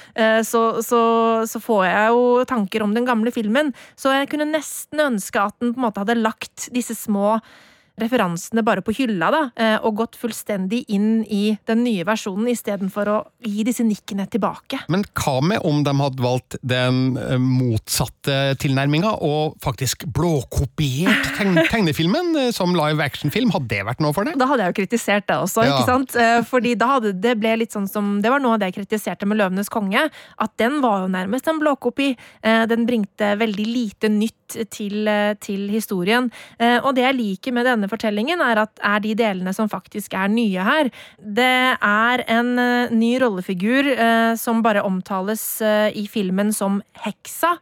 så, 0.43 0.83
så, 0.83 1.03
så, 1.47 1.59
får 1.63 1.85
jeg 1.87 2.09
jo 2.09 2.45
tanker 2.45 2.83
om 2.83 2.95
den 2.95 3.07
gamle 3.07 3.31
filmen. 3.31 3.73
Så 3.97 4.13
jeg 4.13 4.29
kunne 4.29 4.51
nesten 4.51 5.01
ønske 5.01 5.41
at 5.41 5.55
den 5.61 5.75
på 5.75 5.81
en 5.81 5.87
måte 5.87 6.03
hadde 6.03 6.19
lagt 6.19 6.69
disse 6.75 6.95
små 6.95 7.41
referansene 8.01 8.63
bare 8.65 8.83
på 8.85 8.95
hylla, 8.97 9.29
da, 9.33 9.43
eh, 9.57 9.77
og 9.85 9.99
gått 10.01 10.17
fullstendig 10.21 10.83
inn 10.93 11.23
i 11.29 11.57
den 11.69 11.83
nye 11.85 12.05
versjonen 12.09 12.49
istedenfor 12.53 13.11
å 13.13 13.17
gi 13.45 13.65
disse 13.67 13.85
nikkene 13.85 14.27
tilbake. 14.33 14.81
Men 14.93 15.05
hva 15.19 15.39
med 15.45 15.61
om 15.69 15.83
de 15.85 15.95
hadde 15.99 16.25
valgt 16.25 16.57
den 16.63 17.19
eh, 17.21 17.37
motsatte 17.37 18.57
tilnærminga, 18.63 19.15
og 19.23 19.59
faktisk 19.65 20.07
blåkopiert 20.17 21.35
tegnefilmen 21.73 22.33
eh, 22.47 22.51
som 22.55 22.73
live 22.77 23.05
action-film? 23.05 23.53
Hadde 23.55 23.71
det 23.75 23.83
vært 23.89 24.03
noe 24.05 24.17
for 24.17 24.29
det? 24.29 24.39
Da 24.41 24.49
hadde 24.51 24.67
jeg 24.67 24.75
jo 24.75 24.79
kritisert 24.81 25.29
det 25.29 25.39
også, 25.39 25.67
ja. 25.67 25.77
ikke 25.77 25.91
sant? 25.91 26.17
Fordi 26.49 26.75
da 26.79 26.89
hadde 26.95 27.13
det 27.23 27.35
ble 27.41 27.55
litt 27.61 27.75
sånn 27.75 27.87
som 27.89 28.15
Det 28.23 28.31
var 28.31 28.41
noe 28.43 28.57
av 28.57 28.61
det 28.61 28.71
jeg 28.71 28.83
kritiserte 28.83 29.27
med 29.29 29.39
Løvenes 29.41 29.71
konge, 29.73 30.07
at 30.13 30.53
den 30.61 30.81
var 30.83 31.05
jo 31.05 31.11
nærmest 31.13 31.49
en 31.51 31.61
blåkopi. 31.61 32.13
Den 32.43 32.87
bringte 32.89 33.33
veldig 33.41 33.67
lite 33.67 34.11
nytt 34.13 34.57
til, 34.73 35.09
til 35.43 35.67
historien. 35.73 36.29
Og 36.61 36.91
det 36.97 37.05
jeg 37.05 37.19
liker 37.19 37.57
med 37.57 37.67
denne 37.69 37.82
denne 37.83 37.91
fortellingen, 37.91 38.41
er, 38.45 38.63
at, 38.63 38.79
er 38.79 39.03
de 39.03 39.17
delene 39.19 39.53
som 39.57 39.71
faktisk 39.71 40.15
er 40.15 40.31
nye 40.31 40.63
her. 40.63 40.91
Det 41.19 41.51
er 41.75 42.23
en 42.31 42.55
uh, 42.59 42.95
ny 42.95 43.17
rollefigur 43.23 43.91
uh, 43.97 44.33
som 44.39 44.63
bare 44.63 44.85
omtales 44.87 45.43
uh, 45.65 45.91
i 45.91 46.07
filmen 46.11 46.55
som 46.55 46.81
Heksa, 47.03 47.57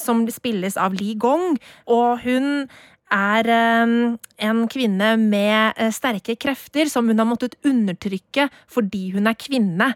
som 0.00 0.24
spilles 0.28 0.74
av 0.80 0.94
Li 0.96 1.14
Gong, 1.20 1.54
og 1.92 2.24
hun 2.24 2.66
er 3.14 3.48
en 3.48 4.62
kvinne 4.72 5.12
med 5.20 5.78
sterke 5.94 6.34
krefter 6.40 6.90
som 6.90 7.06
hun 7.06 7.22
har 7.22 7.28
måttet 7.28 7.54
undertrykke 7.64 8.48
fordi 8.72 9.12
hun 9.14 9.30
er 9.30 9.38
kvinne. 9.38 9.92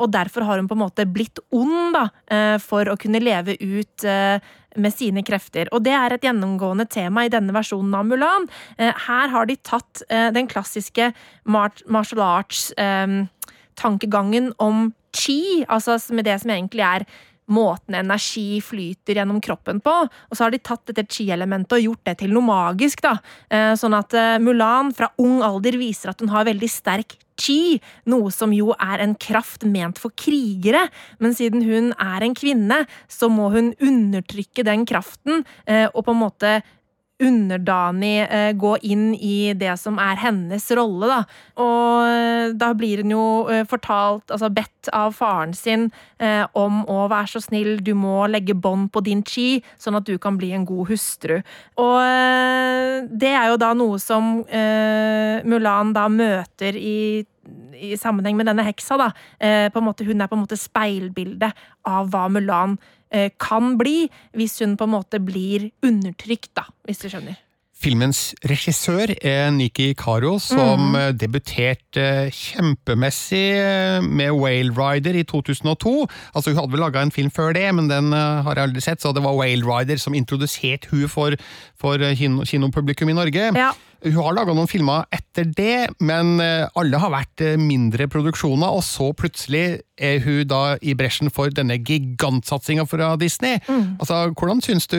Og 0.00 0.06
derfor 0.14 0.46
har 0.48 0.58
hun 0.58 0.70
på 0.70 0.78
en 0.78 0.82
måte 0.86 1.06
blitt 1.06 1.42
ond, 1.52 1.92
da, 1.94 2.06
for 2.64 2.88
å 2.88 2.96
kunne 3.00 3.20
leve 3.22 3.58
ut 3.60 4.08
med 4.76 4.92
sine 4.94 5.22
krefter. 5.26 5.68
Og 5.72 5.82
det 5.86 5.92
er 5.96 6.12
et 6.12 6.24
gjennomgående 6.26 6.86
tema 6.90 7.24
i 7.24 7.32
denne 7.32 7.52
versjonen 7.56 7.94
av 7.96 8.04
Mulan. 8.08 8.48
Eh, 8.76 8.94
her 9.08 9.28
har 9.32 9.44
de 9.48 9.56
tatt 9.56 10.02
eh, 10.08 10.30
den 10.34 10.46
klassiske 10.50 11.12
martial 11.48 12.20
arts-tankegangen 12.24 14.52
om 14.58 14.92
chi, 15.16 15.64
altså 15.68 15.98
med 16.12 16.24
det 16.28 16.40
som 16.42 16.50
egentlig 16.52 16.82
er 16.84 17.04
måten 17.52 17.96
energi 17.98 18.60
flyter 18.64 19.20
gjennom 19.20 19.40
kroppen 19.44 19.80
på. 19.84 19.94
Og 20.08 20.36
så 20.36 20.46
har 20.46 20.54
de 20.54 20.60
tatt 20.62 20.84
dette 20.90 21.06
chi-elementet 21.08 21.78
og 21.78 21.86
gjort 21.86 22.04
det 22.10 22.18
til 22.22 22.34
noe 22.34 22.46
magisk. 22.46 23.02
da. 23.04 23.16
Sånn 23.78 23.96
at 23.96 24.14
Mulan 24.42 24.92
fra 24.96 25.10
ung 25.22 25.40
alder 25.46 25.78
viser 25.80 26.12
at 26.12 26.20
hun 26.22 26.32
har 26.32 26.48
veldig 26.48 26.70
sterk 26.70 27.18
chi, 27.38 27.78
noe 28.10 28.32
som 28.34 28.50
jo 28.54 28.72
er 28.82 28.98
en 29.04 29.14
kraft 29.14 29.62
ment 29.68 30.00
for 30.02 30.14
krigere. 30.18 30.88
Men 31.22 31.36
siden 31.38 31.62
hun 31.66 31.92
er 31.94 32.24
en 32.26 32.34
kvinne, 32.36 32.82
så 33.06 33.30
må 33.30 33.52
hun 33.54 33.72
undertrykke 33.78 34.66
den 34.66 34.84
kraften 34.88 35.44
og 35.68 36.02
på 36.02 36.14
en 36.14 36.22
måte 36.24 36.58
underdanig 37.22 38.26
eh, 38.30 38.52
gå 38.52 38.76
inn 38.86 39.10
i 39.14 39.52
det 39.58 39.74
som 39.80 39.98
er 39.98 40.18
hennes 40.22 40.68
rolle, 40.78 41.08
da. 41.10 41.20
Og 41.58 42.06
eh, 42.06 42.50
da 42.58 42.70
blir 42.78 43.02
hun 43.02 43.14
jo 43.14 43.24
eh, 43.50 43.64
fortalt, 43.68 44.30
altså 44.30 44.50
bedt 44.54 44.90
av 44.94 45.16
faren 45.18 45.54
sin 45.56 45.88
eh, 46.22 46.44
om 46.58 46.84
å 46.86 47.06
være 47.10 47.32
så 47.34 47.42
snill, 47.42 47.78
du 47.84 47.94
må 47.98 48.28
legge 48.30 48.54
bånd 48.54 48.92
på 48.94 49.02
din 49.06 49.24
chi, 49.26 49.62
sånn 49.80 49.98
at 49.98 50.06
du 50.06 50.14
kan 50.22 50.38
bli 50.38 50.52
en 50.54 50.66
god 50.68 50.92
hustru. 50.92 51.40
Og 51.80 51.96
eh, 52.04 53.08
det 53.10 53.34
er 53.34 53.50
jo 53.52 53.58
da 53.60 53.72
noe 53.78 53.98
som 54.02 54.38
eh, 54.46 55.42
Mulan 55.48 55.94
da 55.96 56.06
møter 56.12 56.78
i 56.78 57.24
i 57.78 57.94
sammenheng 57.96 58.34
med 58.36 58.44
denne 58.44 58.64
heksa, 58.66 58.98
da. 59.00 59.06
på 59.40 59.80
en 59.80 59.84
måte, 59.86 60.04
hun 60.04 60.20
er 60.20 60.28
på 60.28 60.36
en 60.36 60.42
måte 60.42 60.56
speilbildet 60.58 61.56
av 61.88 62.10
hva 62.12 62.26
Mulan 62.28 62.74
Eh, 62.74 62.97
kan 63.40 63.76
bli, 63.80 64.08
hvis 64.36 64.58
hun 64.60 64.76
på 64.76 64.84
en 64.88 64.96
måte 64.98 65.20
blir 65.24 65.70
undertrykt, 65.84 66.50
da, 66.58 66.66
hvis 66.84 67.04
du 67.04 67.08
skjønner. 67.08 67.38
Filmens 67.78 68.32
regissør 68.50 69.12
er 69.22 69.52
Niki 69.54 69.92
Caro, 69.94 70.32
som 70.42 70.96
mm. 70.96 71.18
debuterte 71.20 72.06
kjempemessig 72.34 73.44
eh, 73.54 74.02
med 74.02 74.34
Whale 74.34 74.74
Rider 74.74 75.14
i 75.14 75.22
2002. 75.22 75.92
Altså 76.34 76.50
Hun 76.50 76.58
hadde 76.58 76.74
vel 76.74 76.82
laga 76.82 77.04
en 77.06 77.14
film 77.14 77.30
før 77.30 77.54
det, 77.54 77.68
men 77.78 77.86
den 77.86 78.10
har 78.10 78.58
jeg 78.58 78.66
aldri 78.66 78.82
sett, 78.82 79.02
så 79.02 79.14
det 79.14 79.22
var 79.22 79.38
Whale 79.38 79.62
Rider 79.62 80.02
som 80.02 80.16
introduserte 80.18 80.90
hun 80.90 81.06
for, 81.12 81.38
for 81.78 82.02
kinopublikum 82.18 83.14
i 83.14 83.18
Norge. 83.20 83.52
Ja. 83.54 83.70
Hun 84.04 84.18
har 84.20 84.36
laga 84.36 84.54
noen 84.54 84.70
filmer 84.70 85.06
etter 85.14 85.48
det, 85.58 85.88
men 85.98 86.36
eh, 86.42 86.68
alle 86.78 87.00
har 87.02 87.12
vært 87.12 87.42
eh, 87.44 87.56
mindre 87.60 88.06
produksjoner, 88.10 88.70
og 88.70 88.84
så 88.86 89.10
plutselig 89.18 89.80
er 89.98 90.20
hun 90.22 90.44
da 90.46 90.76
i 90.78 90.94
bresjen 90.98 91.32
for 91.34 91.50
denne 91.50 91.80
gigantsatsinga 91.82 92.86
fra 92.86 93.14
Disney. 93.18 93.58
Mm. 93.66 93.96
Altså, 93.98 94.20
Hvordan 94.38 94.62
syns 94.62 94.86
du 94.90 94.98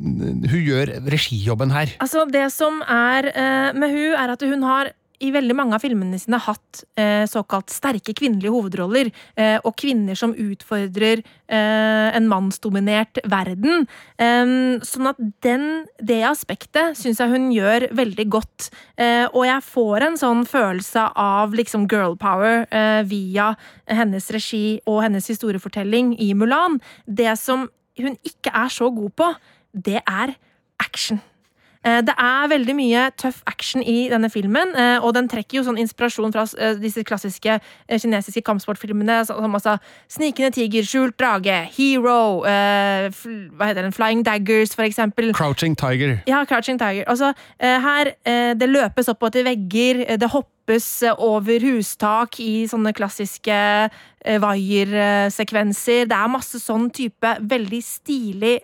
hun 0.00 0.62
gjør 0.64 0.94
regijobben 1.12 1.74
her? 1.74 1.92
Altså, 2.00 2.24
Det 2.32 2.46
som 2.54 2.80
er 2.88 3.28
med 3.76 3.92
hun, 3.92 4.16
er 4.16 4.32
at 4.32 4.42
hun 4.48 4.64
har 4.64 4.92
i 5.24 5.30
veldig 5.34 5.56
mange 5.56 5.76
av 5.76 5.82
filmene 5.82 6.18
sine 6.20 6.38
hatt 6.42 6.82
eh, 6.98 7.24
såkalt 7.28 7.72
sterke 7.72 8.14
kvinnelige 8.16 8.52
hovedroller, 8.54 9.10
eh, 9.38 9.56
og 9.64 9.76
kvinner 9.80 10.18
som 10.18 10.34
utfordrer 10.38 11.22
eh, 11.22 12.08
en 12.14 12.28
mannsdominert 12.30 13.20
verden. 13.28 13.86
sånn 14.18 15.08
at 15.10 15.18
den, 15.44 15.86
det 16.02 16.20
aspektet 16.26 16.98
syns 16.98 17.20
jeg 17.22 17.32
hun 17.32 17.48
gjør 17.54 17.88
veldig 17.96 18.26
godt. 18.30 18.68
Eh, 19.00 19.26
og 19.32 19.44
jeg 19.46 19.64
får 19.66 20.06
en 20.06 20.18
sånn 20.20 20.44
følelse 20.48 21.08
av 21.18 21.56
liksom 21.56 21.86
girl 21.90 22.16
power 22.20 22.66
eh, 22.70 23.02
via 23.08 23.52
hennes 23.86 24.30
regi 24.34 24.80
og 24.86 25.02
hennes 25.06 25.26
historiefortelling 25.30 26.14
i 26.20 26.32
Mulan. 26.34 26.78
Det 27.06 27.34
som 27.40 27.68
hun 27.98 28.18
ikke 28.26 28.52
er 28.54 28.70
så 28.72 28.90
god 28.94 29.14
på, 29.18 29.32
det 29.74 30.00
er 30.04 30.36
action. 30.82 31.20
Eh, 31.86 32.00
det 32.02 32.14
er 32.18 32.50
veldig 32.50 32.74
mye 32.76 33.04
tøff 33.20 33.40
action 33.46 33.82
i 33.82 34.08
denne 34.10 34.30
filmen, 34.32 34.74
eh, 34.74 34.98
og 35.04 35.14
den 35.14 35.28
trekker 35.30 35.60
jo 35.60 35.64
sånn 35.68 35.78
inspirasjon 35.78 36.34
fra 36.34 36.44
eh, 36.58 36.74
disse 36.82 37.04
klassiske 37.06 37.58
kinesiske 37.88 38.42
kampsportfilmene 38.46 39.20
som 39.28 39.54
altså 39.54 39.76
Snikende 40.10 40.50
tiger, 40.54 40.84
skjult 40.86 41.16
drage, 41.20 41.54
Hero, 41.76 42.42
hva 42.42 43.68
heter 43.68 43.84
den, 43.84 43.94
Flying 43.94 44.24
Daggers, 44.26 44.74
for 44.76 44.86
eksempel. 44.86 45.30
Crouching 45.36 45.76
Tiger. 45.78 46.18
Ja, 46.28 46.42
Crouching 46.48 46.78
Tiger. 46.80 47.04
Altså, 47.08 47.32
her 47.60 48.12
Det 48.58 48.68
løpes 48.68 49.08
opp 49.08 49.26
til 49.32 49.44
vegger, 49.46 50.04
det 50.18 50.30
hoppes 50.32 50.88
over 51.18 51.64
hustak 51.64 52.40
i 52.40 52.66
sånne 52.70 52.92
klassiske 52.96 53.60
vaiersekvenser. 54.24 56.08
Det 56.10 56.18
er 56.18 56.32
masse 56.32 56.60
sånn 56.62 56.88
type 56.94 57.36
veldig 57.40 57.82
stilig 57.84 58.56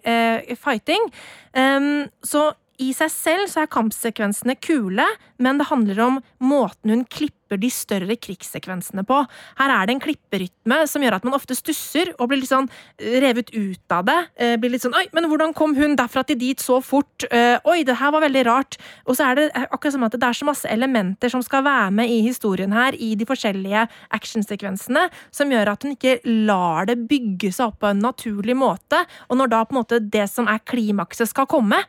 fighting. 0.61 1.09
Um, 1.55 2.07
så 2.25 2.51
i 2.83 2.91
seg 2.97 3.11
selv 3.13 3.49
så 3.51 3.63
er 3.63 3.73
kampsekvensene 3.73 4.57
kule, 4.63 5.07
men 5.43 5.59
det 5.61 5.69
handler 5.71 6.01
om 6.03 6.21
måten 6.43 6.91
hun 6.91 7.05
klipper 7.07 7.59
de 7.61 7.69
større 7.71 8.17
krigssekvensene 8.19 9.05
på. 9.07 9.21
Her 9.61 9.71
er 9.71 9.87
det 9.87 9.95
en 9.95 10.03
klipperytme 10.03 10.81
som 10.91 11.05
gjør 11.05 11.19
at 11.19 11.27
man 11.27 11.37
ofte 11.37 11.55
stusser 11.55 12.11
og 12.17 12.31
blir 12.31 12.41
litt 12.41 12.51
sånn 12.51 12.67
eh, 12.99 13.21
revet 13.23 13.53
ut 13.55 13.95
av 13.95 14.07
det. 14.09 14.17
Eh, 14.35 14.55
blir 14.59 14.73
litt 14.75 14.83
sånn 14.83 14.97
'oi, 14.97 15.05
men 15.15 15.29
hvordan 15.31 15.55
kom 15.55 15.77
hun 15.79 15.95
derfra 15.99 16.25
til 16.27 16.41
dit 16.41 16.59
så 16.59 16.81
fort'? 16.83 17.29
Eh, 17.31 17.61
'Oi, 17.63 17.85
det 17.87 17.99
her 18.01 18.11
var 18.11 18.25
veldig 18.27 18.45
rart'. 18.49 18.79
Og 19.07 19.19
så 19.19 19.29
er 19.29 19.39
det 19.39 19.47
akkurat 19.69 19.95
som 19.95 20.09
at 20.09 20.19
det 20.19 20.27
er 20.27 20.41
så 20.41 20.49
masse 20.49 20.67
elementer 20.67 21.31
som 21.31 21.43
skal 21.43 21.63
være 21.63 21.93
med 21.93 22.11
i 22.11 22.23
historien 22.27 22.73
her, 22.73 22.99
i 22.99 23.15
de 23.15 23.29
forskjellige 23.29 23.87
actionsekvensene, 24.11 25.07
som 25.31 25.51
gjør 25.51 25.73
at 25.77 25.83
hun 25.85 25.95
ikke 25.95 26.19
lar 26.25 26.91
det 26.91 27.07
bygge 27.07 27.53
seg 27.53 27.71
opp 27.71 27.81
på 27.85 27.93
en 27.93 28.03
naturlig 28.03 28.57
måte. 28.57 29.05
Og 29.31 29.39
når 29.39 29.53
da 29.53 29.65
på 29.65 29.77
en 29.77 29.83
måte 29.83 30.03
det 30.03 30.27
som 30.31 30.49
er 30.49 30.65
klimakset 30.65 31.31
skal 31.31 31.47
komme, 31.47 31.85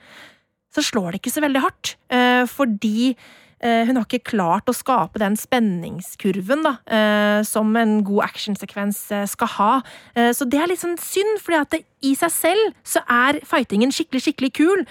så 0.76 0.84
slår 0.84 1.14
det 1.14 1.24
ikke 1.24 1.36
så 1.36 1.44
veldig 1.46 1.64
hardt. 1.64 1.96
Eh, 2.12 2.44
fordi 2.52 3.14
eh, 3.14 3.84
hun 3.88 3.98
har 3.98 4.06
ikke 4.06 4.32
klart 4.32 4.70
å 4.70 4.76
skape 4.76 5.22
den 5.22 5.38
spenningskurven 5.40 6.66
da, 6.66 6.76
eh, 6.86 7.40
som 7.48 7.72
en 7.80 8.02
god 8.08 8.28
actionsekvens 8.28 9.06
skal 9.32 9.52
ha. 9.56 9.72
Så 10.36 10.48
det 10.50 10.60
er 10.60 10.72
litt 10.72 10.84
sånn 10.84 11.00
synd, 11.02 11.40
fordi 11.44 11.62
at 11.62 11.72
det, 11.74 11.84
i 12.06 12.14
seg 12.20 12.34
selv 12.34 12.76
så 12.86 13.02
er 13.12 13.42
fightingen 13.48 13.94
skikkelig, 13.96 14.28
skikkelig 14.28 14.52
kul. 14.60 14.86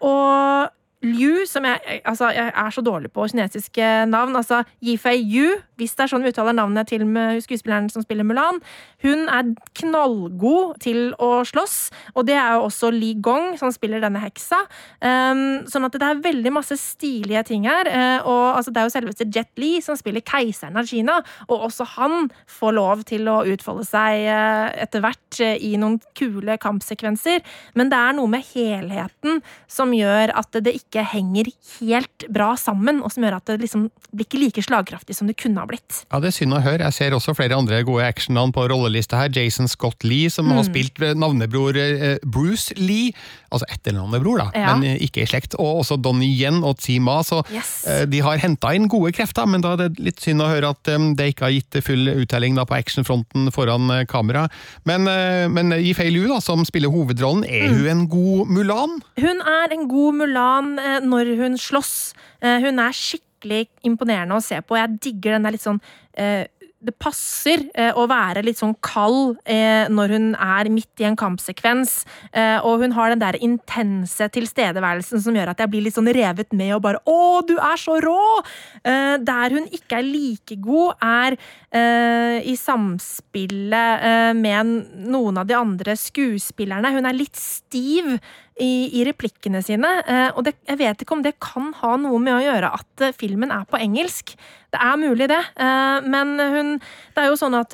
Og 0.00 0.72
Liu, 1.04 1.44
som 1.44 1.64
jeg, 1.68 2.00
altså, 2.08 2.30
jeg 2.32 2.52
er 2.56 2.70
så 2.72 2.80
dårlig 2.80 3.10
på 3.12 3.26
kinesiske 3.28 4.06
navn, 4.08 4.36
altså 4.36 4.62
Yifei 4.80 5.20
Yu, 5.20 5.58
hvis 5.76 5.92
det 5.92 6.06
er 6.06 6.08
sånn 6.08 6.22
vi 6.24 6.30
uttaler 6.32 6.56
navnet 6.56 6.88
til 6.88 7.04
skuespilleren 7.44 7.90
som 7.92 8.00
spiller 8.00 8.24
Mulan, 8.24 8.62
hun 9.04 9.26
er 9.28 9.50
knallgod 9.76 10.78
til 10.80 11.12
å 11.20 11.42
slåss, 11.44 11.76
og 12.16 12.24
det 12.30 12.38
er 12.40 12.56
jo 12.56 12.64
også 12.70 12.88
Li 12.94 13.12
Gong 13.20 13.58
som 13.60 13.74
spiller 13.74 14.00
denne 14.00 14.22
heksa. 14.22 14.62
Um, 15.04 15.66
sånn 15.68 15.84
at 15.84 15.98
det 16.00 16.08
er 16.08 16.22
veldig 16.24 16.54
masse 16.56 16.78
stilige 16.80 17.44
ting 17.52 17.68
her, 17.68 17.92
uh, 17.92 18.24
og 18.24 18.44
altså, 18.56 18.72
det 18.72 18.80
er 18.80 18.88
jo 18.88 18.94
selveste 18.96 19.28
Jet 19.28 19.52
Li 19.60 19.74
som 19.84 20.00
spiller 20.00 20.24
keiseren 20.24 20.80
av 20.80 20.88
Kina, 20.88 21.18
og 21.50 21.68
også 21.68 21.86
han 21.98 22.30
får 22.56 22.76
lov 22.78 23.04
til 23.12 23.28
å 23.28 23.42
utfolde 23.52 23.84
seg 23.84 24.24
uh, 24.32 24.72
etter 24.80 25.04
hvert 25.04 25.42
uh, 25.44 25.52
i 25.60 25.74
noen 25.76 26.00
kule 26.16 26.56
kampsekvenser, 26.62 27.44
men 27.76 27.92
det 27.92 28.00
er 28.00 28.16
noe 28.16 28.32
med 28.32 28.48
helheten 28.54 29.44
som 29.68 29.92
gjør 29.92 30.32
at 30.40 30.56
det 30.64 30.72
ikke 30.72 30.85
henger 30.94 31.48
helt 31.80 32.26
bra 32.32 32.52
sammen, 32.56 33.02
og 33.04 33.12
som 33.12 33.24
gjør 33.26 33.38
at 33.40 33.50
det 33.50 33.58
liksom 33.64 33.88
blir 34.16 34.26
ikke 34.26 34.40
like 34.40 34.62
slagkraftig 34.64 35.16
som 35.18 35.28
det 35.28 35.36
kunne 35.40 35.60
ha 35.60 35.68
blitt. 35.68 36.04
Ja, 36.10 36.20
Det 36.20 36.30
er 36.30 36.36
synd 36.38 36.56
å 36.56 36.62
høre. 36.62 36.84
Jeg 36.86 36.96
ser 36.96 37.16
også 37.16 37.34
flere 37.36 37.56
andre 37.58 37.82
gode 37.86 38.06
actionnavn 38.06 38.54
på 38.54 38.66
rollelista 38.70 39.20
her. 39.20 39.32
Jason 39.34 39.68
Scott 39.68 40.04
Lee, 40.06 40.30
som 40.30 40.46
mm. 40.46 40.54
har 40.56 40.68
spilt 40.68 41.02
navnebror 41.18 41.76
eh, 41.76 42.16
Bruce 42.22 42.74
Lee. 42.78 43.12
Altså 43.50 43.68
etternavnebror, 43.72 44.40
da, 44.40 44.46
ja. 44.54 44.74
men 44.76 44.98
ikke 45.02 45.22
i 45.22 45.28
slekt. 45.28 45.56
Og 45.58 45.82
også 45.82 45.98
Donnie 46.02 46.32
Yen 46.34 46.62
og 46.66 46.78
Tima. 46.82 47.18
Så 47.26 47.42
yes. 47.52 47.84
Eh, 47.90 48.04
de 48.10 48.22
har 48.24 48.40
henta 48.42 48.72
inn 48.76 48.88
gode 48.92 49.12
krefter, 49.16 49.48
men 49.50 49.64
da 49.64 49.74
er 49.74 49.86
det 49.86 50.02
litt 50.02 50.22
synd 50.22 50.44
å 50.44 50.50
høre 50.50 50.72
at 50.74 50.92
det 51.18 51.30
ikke 51.32 51.48
har 51.48 51.54
gitt 51.54 51.80
full 51.86 52.08
uttelling 52.16 52.56
da 52.58 52.66
på 52.68 52.78
actionfronten 52.78 53.50
foran 53.54 53.90
eh, 53.92 54.04
kamera. 54.08 54.46
Men, 54.88 55.08
men 55.52 55.74
Yifei 55.76 56.08
Lu, 56.14 56.24
da, 56.30 56.40
som 56.42 56.64
spiller 56.66 56.92
hovedrollen, 56.92 57.44
er 57.44 57.68
mm. 57.68 57.76
hun 57.76 57.90
en 57.92 58.04
god 58.10 58.54
Mulan? 58.56 58.98
Hun 59.20 59.42
er 59.42 59.74
en 59.74 59.86
god 59.90 60.20
Mulan 60.20 60.75
når 61.04 61.36
hun 61.40 61.56
slåss. 61.60 61.94
Hun 62.42 62.82
er 62.82 62.96
skikkelig 62.96 63.66
imponerende 63.86 64.36
å 64.36 64.44
se 64.44 64.60
på. 64.62 64.78
Jeg 64.78 64.98
digger 65.02 65.36
den 65.36 65.46
der 65.46 65.56
litt 65.56 65.64
sånn 65.64 65.80
eh, 66.18 66.44
det 66.86 66.94
passer 67.00 67.64
eh, 67.74 67.90
å 67.96 68.04
være 68.10 68.42
litt 68.44 68.60
sånn 68.60 68.74
kald 68.84 69.38
eh, 69.48 69.88
når 69.90 70.12
hun 70.12 70.26
er 70.34 70.68
midt 70.72 71.02
i 71.02 71.06
en 71.08 71.18
kampsekvens. 71.18 71.98
Eh, 72.36 72.58
og 72.60 72.84
hun 72.84 72.94
har 72.96 73.12
den 73.12 73.22
der 73.22 73.38
intense 73.42 74.28
tilstedeværelsen 74.34 75.22
som 75.24 75.36
gjør 75.36 75.52
at 75.52 75.62
jeg 75.62 75.72
blir 75.72 75.86
litt 75.86 75.96
sånn 75.96 76.12
revet 76.14 76.52
med 76.56 76.74
og 76.76 76.84
bare 76.84 77.00
'Å, 77.02 77.42
du 77.48 77.56
er 77.56 77.80
så 77.80 77.98
rå!' 78.02 78.44
Eh, 78.84 79.16
der 79.18 79.56
hun 79.56 79.66
ikke 79.72 79.98
er 79.98 80.06
like 80.06 80.56
god, 80.62 80.94
er 81.02 81.36
eh, 81.72 82.38
i 82.44 82.54
samspillet 82.54 84.04
eh, 84.06 84.32
med 84.36 85.08
noen 85.10 85.38
av 85.38 85.48
de 85.48 85.56
andre 85.56 85.96
skuespillerne. 85.96 86.92
Hun 86.92 87.06
er 87.08 87.16
litt 87.16 87.36
stiv 87.36 88.18
i, 88.56 89.00
i 89.00 89.04
replikkene 89.04 89.60
sine. 89.64 89.88
Eh, 90.08 90.28
og 90.32 90.46
det, 90.46 90.54
jeg 90.68 90.80
vet 90.80 91.02
ikke 91.02 91.16
om 91.16 91.24
det 91.24 91.36
kan 91.44 91.72
ha 91.82 91.96
noe 92.00 92.20
med 92.22 92.38
å 92.38 92.44
gjøre 92.44 92.70
at 92.78 93.04
eh, 93.04 93.16
filmen 93.16 93.52
er 93.52 93.66
på 93.68 93.80
engelsk. 93.80 94.32
Det 94.72 94.80
er 94.80 94.96
mulig, 95.00 95.28
det. 95.30 95.42
Eh, 95.60 96.06
men 96.08 96.34
hun 96.40 96.72
Det 97.16 97.22
er 97.22 97.30
jo 97.30 97.36
sånn 97.40 97.56
at 97.56 97.72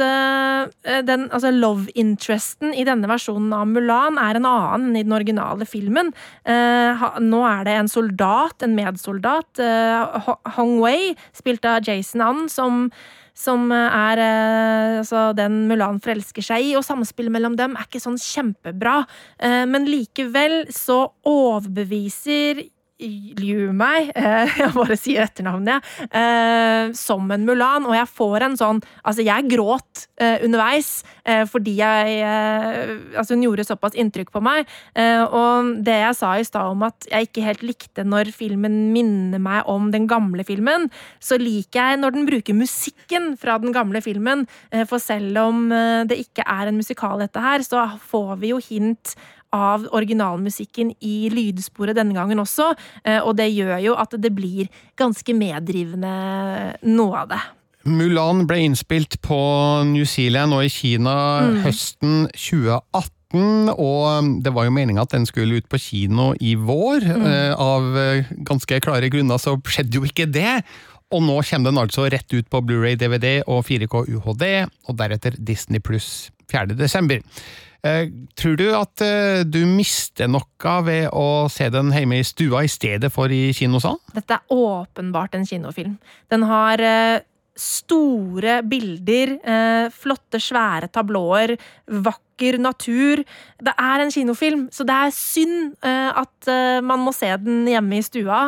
den 1.07 1.25
altså 1.35 1.51
love 1.51 1.91
interesten 1.99 2.75
i 2.75 2.85
denne 2.87 3.09
versjonen 3.11 3.51
av 3.57 3.67
Mulan 3.71 4.19
er 4.23 4.39
en 4.39 4.47
annen 4.47 4.91
enn 4.91 4.99
i 5.01 5.03
den 5.03 5.15
originale 5.17 5.67
filmen. 5.67 6.13
Nå 6.47 7.41
er 7.49 7.65
det 7.67 7.75
en 7.79 7.91
soldat, 7.91 8.63
en 8.63 8.77
medsoldat, 8.79 9.63
Hong 10.55 10.77
Wei, 10.83 11.17
spilt 11.35 11.67
av 11.67 11.83
Jason 11.87 12.23
Ann, 12.23 12.47
som 12.53 12.87
som 13.35 13.71
er 13.73 14.21
eh, 14.21 14.99
altså, 15.01 15.31
den 15.37 15.65
Mulan 15.71 16.01
forelsker 16.05 16.45
seg 16.45 16.69
i, 16.69 16.75
og 16.79 16.85
samspillet 16.87 17.33
mellom 17.35 17.57
dem 17.59 17.77
er 17.77 17.89
ikke 17.89 18.03
sånn 18.03 18.21
kjempebra. 18.21 19.03
Eh, 19.41 19.65
men 19.69 19.89
likevel 19.89 20.67
så 20.73 21.05
overbeviser 21.29 22.65
Liu 23.01 23.73
meg, 23.75 24.11
jeg 24.61 24.71
bare 24.77 24.97
sier 25.01 25.25
etternavnet, 25.25 25.87
eh, 26.15 26.93
som 26.97 27.31
en 27.35 27.47
Mulan, 27.49 27.87
og 27.89 27.97
jeg 27.97 28.11
får 28.11 28.47
en 28.47 28.59
sånn 28.59 28.83
Altså, 29.03 29.25
jeg 29.27 29.49
gråt 29.51 30.05
eh, 30.23 30.45
underveis 30.45 31.03
eh, 31.27 31.43
fordi 31.49 31.75
jeg 31.81 32.21
Altså, 32.23 33.35
hun 33.35 33.45
gjorde 33.47 33.67
såpass 33.67 33.97
inntrykk 33.99 34.31
på 34.35 34.43
meg, 34.45 34.69
og 35.33 35.73
det 35.85 35.95
jeg 35.99 36.17
sa 36.17 36.33
i 36.39 36.45
stad 36.47 36.73
om 36.73 36.85
at 36.87 37.07
jeg 37.11 37.29
ikke 37.29 37.45
helt 37.45 37.65
likte 37.67 38.05
når 38.07 38.31
filmen 38.35 38.93
minner 38.95 39.41
meg 39.43 39.69
om 39.71 39.91
den 39.93 40.07
gamle 40.11 40.45
filmen, 40.47 40.89
så 41.23 41.39
liker 41.41 41.81
jeg 41.81 42.01
når 42.01 42.17
den 42.17 42.27
bruker 42.29 42.57
musikken 42.57 43.33
fra 43.41 43.59
den 43.63 43.75
gamle 43.75 44.03
filmen, 44.05 44.47
for 44.89 45.03
selv 45.03 45.39
om 45.43 45.69
det 46.09 46.19
ikke 46.25 46.47
er 46.47 46.71
en 46.71 46.81
musikal, 46.81 47.21
dette 47.23 47.43
her, 47.43 47.65
så 47.67 47.85
får 48.11 48.35
vi 48.43 48.53
jo 48.53 48.61
hint 48.63 49.15
av 49.53 49.87
originalmusikken 49.93 50.95
i 51.05 51.29
lydsporet 51.33 51.97
denne 51.99 52.17
gangen 52.17 52.41
også, 52.43 52.73
eh, 53.05 53.21
og 53.21 53.37
det 53.37 53.51
gjør 53.53 53.77
jo 53.85 53.97
at 54.01 54.17
det 54.19 54.33
blir 54.35 54.71
ganske 54.99 55.35
meddrivende, 55.37 56.13
noe 56.89 57.25
av 57.25 57.33
det. 57.35 57.43
Mulan 57.85 58.45
ble 58.47 58.61
innspilt 58.63 59.19
på 59.25 59.39
New 59.89 60.07
Zealand 60.07 60.55
og 60.55 60.65
i 60.65 60.71
Kina 60.71 61.15
høsten 61.65 62.29
2018. 62.31 63.73
Og 63.73 64.29
det 64.45 64.53
var 64.53 64.69
jo 64.69 64.75
meninga 64.77 65.03
at 65.03 65.15
den 65.17 65.25
skulle 65.27 65.59
ut 65.59 65.69
på 65.73 65.81
kino 65.81 66.31
i 66.39 66.53
vår. 66.55 67.07
Eh, 67.09 67.55
Av 67.57 67.97
eh, 67.99 68.29
ganske 68.45 68.79
klare 68.85 69.09
grunner 69.11 69.41
så 69.41 69.57
skjedde 69.67 69.99
jo 69.99 70.07
ikke 70.07 70.29
det. 70.31 70.61
Og 71.13 71.25
nå 71.25 71.41
kommer 71.49 71.71
den 71.73 71.81
altså 71.81 72.07
rett 72.13 72.31
ut 72.33 72.49
på 72.53 72.61
Blu-ray 72.65 72.97
DVD 73.01 73.43
og 73.45 73.65
4K 73.69 74.07
UHD, 74.15 74.45
og 74.89 74.97
deretter 74.97 75.35
Disney 75.37 75.83
pluss 75.85 76.31
4. 76.53 76.73
Eh, 77.83 78.07
tror 78.39 78.55
du 78.61 78.69
at 78.79 79.03
eh, 79.03 79.43
du 79.43 79.65
mister 79.67 80.29
noe 80.31 80.75
ved 80.87 81.09
å 81.11 81.49
se 81.51 81.67
den 81.75 81.91
hjemme 81.91 82.21
i 82.21 82.27
stua 82.27 82.63
i 82.63 82.71
stedet 82.71 83.11
for 83.11 83.33
i 83.35 83.49
kinosalen? 83.57 83.99
Dette 84.15 84.39
er 84.39 84.55
åpenbart 84.55 85.35
en 85.35 85.47
kinofilm. 85.49 85.97
Den 86.31 86.47
har 86.47 86.79
eh, 86.79 87.25
store 87.59 88.61
bilder, 88.65 89.35
flotte, 89.93 90.39
svære 90.41 90.89
tablåer, 90.89 91.53
vakker 92.07 92.57
natur. 92.57 93.21
Det 93.61 93.75
er 93.77 94.03
en 94.03 94.15
kinofilm, 94.15 94.63
så 94.73 94.87
det 94.89 94.95
er 94.97 95.13
synd 95.13 95.75
at 95.85 96.49
man 96.81 97.03
må 97.05 97.13
se 97.13 97.29
den 97.45 97.69
hjemme 97.69 97.99
i 97.99 98.07
stua. 98.07 98.39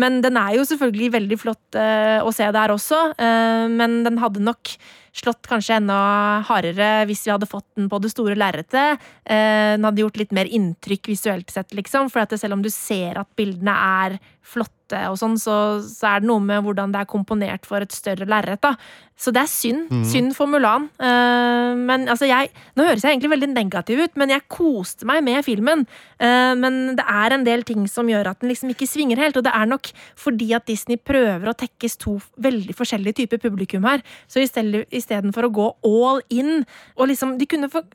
Men 0.00 0.16
den 0.24 0.40
er 0.40 0.56
jo 0.56 0.64
selvfølgelig 0.64 1.10
veldig 1.18 1.38
flott 1.42 1.76
å 1.76 2.32
se 2.32 2.48
der 2.56 2.72
også, 2.72 3.02
men 3.76 4.00
den 4.08 4.16
hadde 4.24 4.40
nok 4.48 4.72
slått 5.22 5.48
kanskje 5.50 5.78
enda 5.80 5.98
hardere 6.48 7.06
hvis 7.08 7.24
vi 7.26 7.32
hadde 7.34 7.48
fått 7.50 7.68
den 7.78 7.90
på 7.92 8.00
det 8.02 8.12
store 8.12 8.36
lerretet. 8.38 9.02
Eh, 9.24 9.74
den 9.76 9.86
hadde 9.88 10.04
gjort 10.04 10.20
litt 10.20 10.34
mer 10.36 10.50
inntrykk 10.50 11.12
visuelt 11.12 11.52
sett, 11.52 11.74
liksom. 11.76 12.10
For 12.12 12.24
at 12.24 12.36
selv 12.38 12.58
om 12.58 12.64
du 12.64 12.70
ser 12.72 13.20
at 13.20 13.30
bildene 13.38 13.76
er 13.76 14.18
flotte 14.46 15.02
og 15.10 15.16
sånn, 15.18 15.34
så, 15.40 15.82
så 15.82 16.12
er 16.12 16.22
det 16.22 16.28
noe 16.30 16.42
med 16.42 16.62
hvordan 16.62 16.92
det 16.94 17.00
er 17.02 17.10
komponert 17.10 17.66
for 17.66 17.82
et 17.82 17.94
større 17.94 18.28
lerret. 18.28 18.62
Så 19.18 19.32
det 19.34 19.42
er 19.42 19.50
synd. 19.50 19.88
Synd 20.06 20.34
for 20.36 20.50
Mulan. 20.50 20.86
Eh, 21.00 21.72
men 21.74 22.06
altså, 22.12 22.28
jeg 22.28 22.52
Nå 22.76 22.84
høres 22.84 23.02
jeg 23.02 23.16
egentlig 23.16 23.32
veldig 23.32 23.48
negativ 23.54 24.02
ut, 24.04 24.14
men 24.20 24.30
jeg 24.30 24.44
koste 24.52 25.08
meg 25.08 25.24
med 25.26 25.42
filmen. 25.46 25.86
Eh, 26.20 26.52
men 26.58 26.94
det 26.98 27.06
er 27.08 27.34
en 27.34 27.46
del 27.46 27.64
ting 27.66 27.86
som 27.90 28.08
gjør 28.10 28.30
at 28.30 28.42
den 28.42 28.52
liksom 28.52 28.70
ikke 28.74 28.88
svinger 28.88 29.18
helt, 29.24 29.38
og 29.40 29.46
det 29.46 29.54
er 29.56 29.70
nok 29.70 29.90
fordi 30.20 30.52
at 30.56 30.68
Disney 30.68 31.00
prøver 31.00 31.50
å 31.50 31.56
tekkes 31.56 31.98
to 32.04 32.18
veldig 32.44 32.76
forskjellige 32.76 33.22
typer 33.24 33.42
publikum 33.42 33.88
her. 33.88 34.04
Så 34.30 34.44
istedenfor 35.06 35.46
å 35.46 35.54
gå 35.60 35.68
all 35.86 36.20
in 36.34 36.66
og 36.96 37.06
liksom 37.12 37.38
De 37.38 37.48
kunne 37.48 37.70
få 37.72 37.86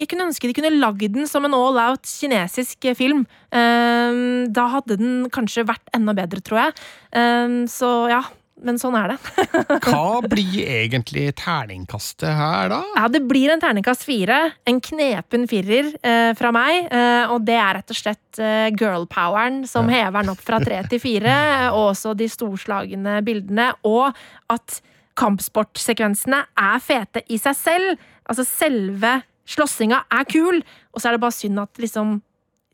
jeg 0.00 0.08
kunne 0.08 0.30
ønske 0.30 0.48
de 0.48 0.56
kunne 0.56 0.72
lagd 0.80 1.12
den 1.12 1.28
som 1.28 1.44
en 1.44 1.52
all 1.52 1.76
out 1.76 2.08
kinesisk 2.08 2.86
film. 2.96 3.26
Ehm, 3.52 4.48
da 4.48 4.64
hadde 4.72 4.96
den 4.96 5.26
kanskje 5.28 5.66
vært 5.68 5.92
enda 5.92 6.14
bedre, 6.16 6.40
tror 6.40 6.62
jeg. 6.62 6.76
Ehm, 7.20 7.58
så 7.68 7.90
ja, 8.08 8.22
men 8.64 8.78
sånn 8.80 8.96
er 8.98 9.12
det. 9.12 9.18
Hva 9.86 10.20
blir 10.24 10.60
egentlig 10.64 11.30
terningkastet 11.40 12.32
her, 12.36 12.72
da? 12.72 12.80
Ja, 12.96 13.06
Det 13.12 13.22
blir 13.28 13.52
en 13.52 13.62
terningkast 13.62 14.04
fire. 14.08 14.40
En 14.68 14.80
knepen 14.84 15.46
firer 15.50 15.92
eh, 16.00 16.32
fra 16.38 16.52
meg. 16.54 16.90
Eh, 16.92 17.32
og 17.32 17.44
det 17.48 17.56
er 17.60 17.80
rett 17.80 17.94
og 17.94 18.00
slett 18.00 18.40
eh, 18.42 18.68
girl-poweren 18.76 19.62
som 19.68 19.88
hever 19.90 20.20
den 20.24 20.34
opp 20.34 20.44
fra 20.44 20.60
tre 20.62 20.82
til 20.90 21.02
fire. 21.02 21.34
Og 21.76 21.90
også 21.92 22.14
de 22.18 22.28
storslagne 22.30 23.20
bildene. 23.26 23.70
Og 23.88 24.10
at 24.52 24.80
kampsportsekvensene 25.18 26.44
er 26.58 26.82
fete 26.84 27.24
i 27.28 27.38
seg 27.40 27.56
selv. 27.58 28.02
Altså 28.30 28.46
selve 28.46 29.20
slåssinga 29.50 30.04
er 30.14 30.26
kul, 30.30 30.60
og 30.94 31.00
så 31.00 31.10
er 31.10 31.16
det 31.16 31.24
bare 31.24 31.36
synd 31.36 31.62
at 31.62 31.80
liksom 31.82 32.18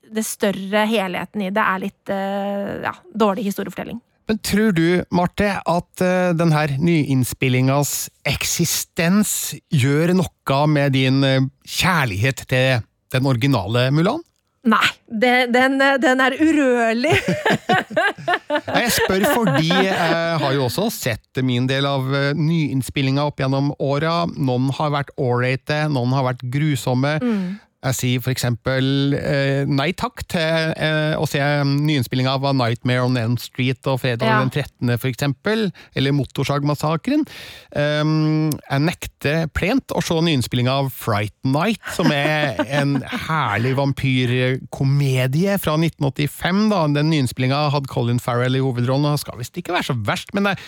det 0.07 0.23
større 0.27 0.85
helheten 0.87 1.47
i 1.47 1.53
det 1.55 1.63
er 1.63 1.81
litt 1.83 2.13
eh, 2.15 2.85
ja, 2.85 2.93
dårlig 3.11 3.49
historiefortelling. 3.49 3.99
Men 4.27 4.39
tror 4.43 4.73
du, 4.75 5.03
Marte, 5.15 5.53
at 5.63 6.03
uh, 6.03 6.35
den 6.35 6.51
her 6.55 6.73
nyinnspillingas 6.83 8.09
eksistens 8.27 9.55
gjør 9.71 10.17
noe 10.19 10.63
med 10.71 10.97
din 10.99 11.23
eh, 11.27 11.47
kjærlighet 11.63 12.43
til 12.51 12.83
den 13.15 13.29
originale 13.31 13.87
Mulan? 13.95 14.25
Nei, 14.67 14.87
det, 15.07 15.35
den, 15.55 15.79
den 16.03 16.23
er 16.25 16.35
urørlig. 16.43 17.15
Jeg 18.27 18.93
spør 18.95 19.27
fordi 19.33 19.69
jeg 19.71 20.39
har 20.43 20.57
jo 20.57 20.67
også 20.67 20.89
sett 20.95 21.43
min 21.45 21.69
del 21.69 21.87
av 21.89 22.07
uh, 22.11 22.33
nyinnspillinga 22.37 23.27
opp 23.29 23.41
gjennom 23.43 23.73
åra. 23.83 24.25
Noen 24.37 24.71
har 24.77 24.93
vært 24.95 25.13
ålreite, 25.21 25.87
noen 25.93 26.15
har 26.17 26.27
vært 26.31 26.45
grusomme. 26.53 27.17
Jeg 27.87 27.95
sier 28.01 28.23
for 28.25 28.33
eksempel 28.35 29.15
eh, 29.15 29.63
nei 29.71 29.93
takk 29.97 30.25
til 30.33 30.73
eh, 30.75 31.15
å 31.19 31.27
se 31.31 31.39
nyinnspillinga 31.71 32.33
av 32.37 32.47
A 32.51 32.53
Nightmare 32.57 33.05
on 33.07 33.19
Elm 33.21 33.37
Street 33.41 33.87
og 33.91 34.01
fredag 34.03 34.27
Ja. 34.27 34.41
den 34.43 34.51
13., 34.51 34.97
for 34.99 35.09
eksempel, 35.11 35.69
eller 35.95 36.15
Motorsagmassakren. 36.17 37.23
Um, 37.77 38.51
jeg 38.59 38.85
nekter 38.89 39.47
plent 39.55 39.95
å 39.95 40.03
se 40.05 40.17
nyinnspillinga 40.27 40.75
av 40.83 40.91
Fright 40.95 41.37
Night, 41.47 41.83
som 41.95 42.11
er 42.15 42.59
en 42.81 42.99
herlig 43.29 43.77
vampyrkomedie 43.79 45.57
fra 45.63 45.77
1985. 45.79 46.67
da. 46.73 46.83
Den 46.97 47.11
nyinnspillinga 47.13 47.67
hadde 47.75 47.91
Colin 47.93 48.21
Farrell 48.23 48.59
i 48.59 48.65
hovedrollen, 48.65 49.13
og 49.13 49.23
skal 49.23 49.39
visst 49.41 49.57
ikke 49.61 49.77
være 49.77 49.91
så 49.93 49.99
verst, 50.07 50.35
men 50.37 50.51
jeg, 50.53 50.63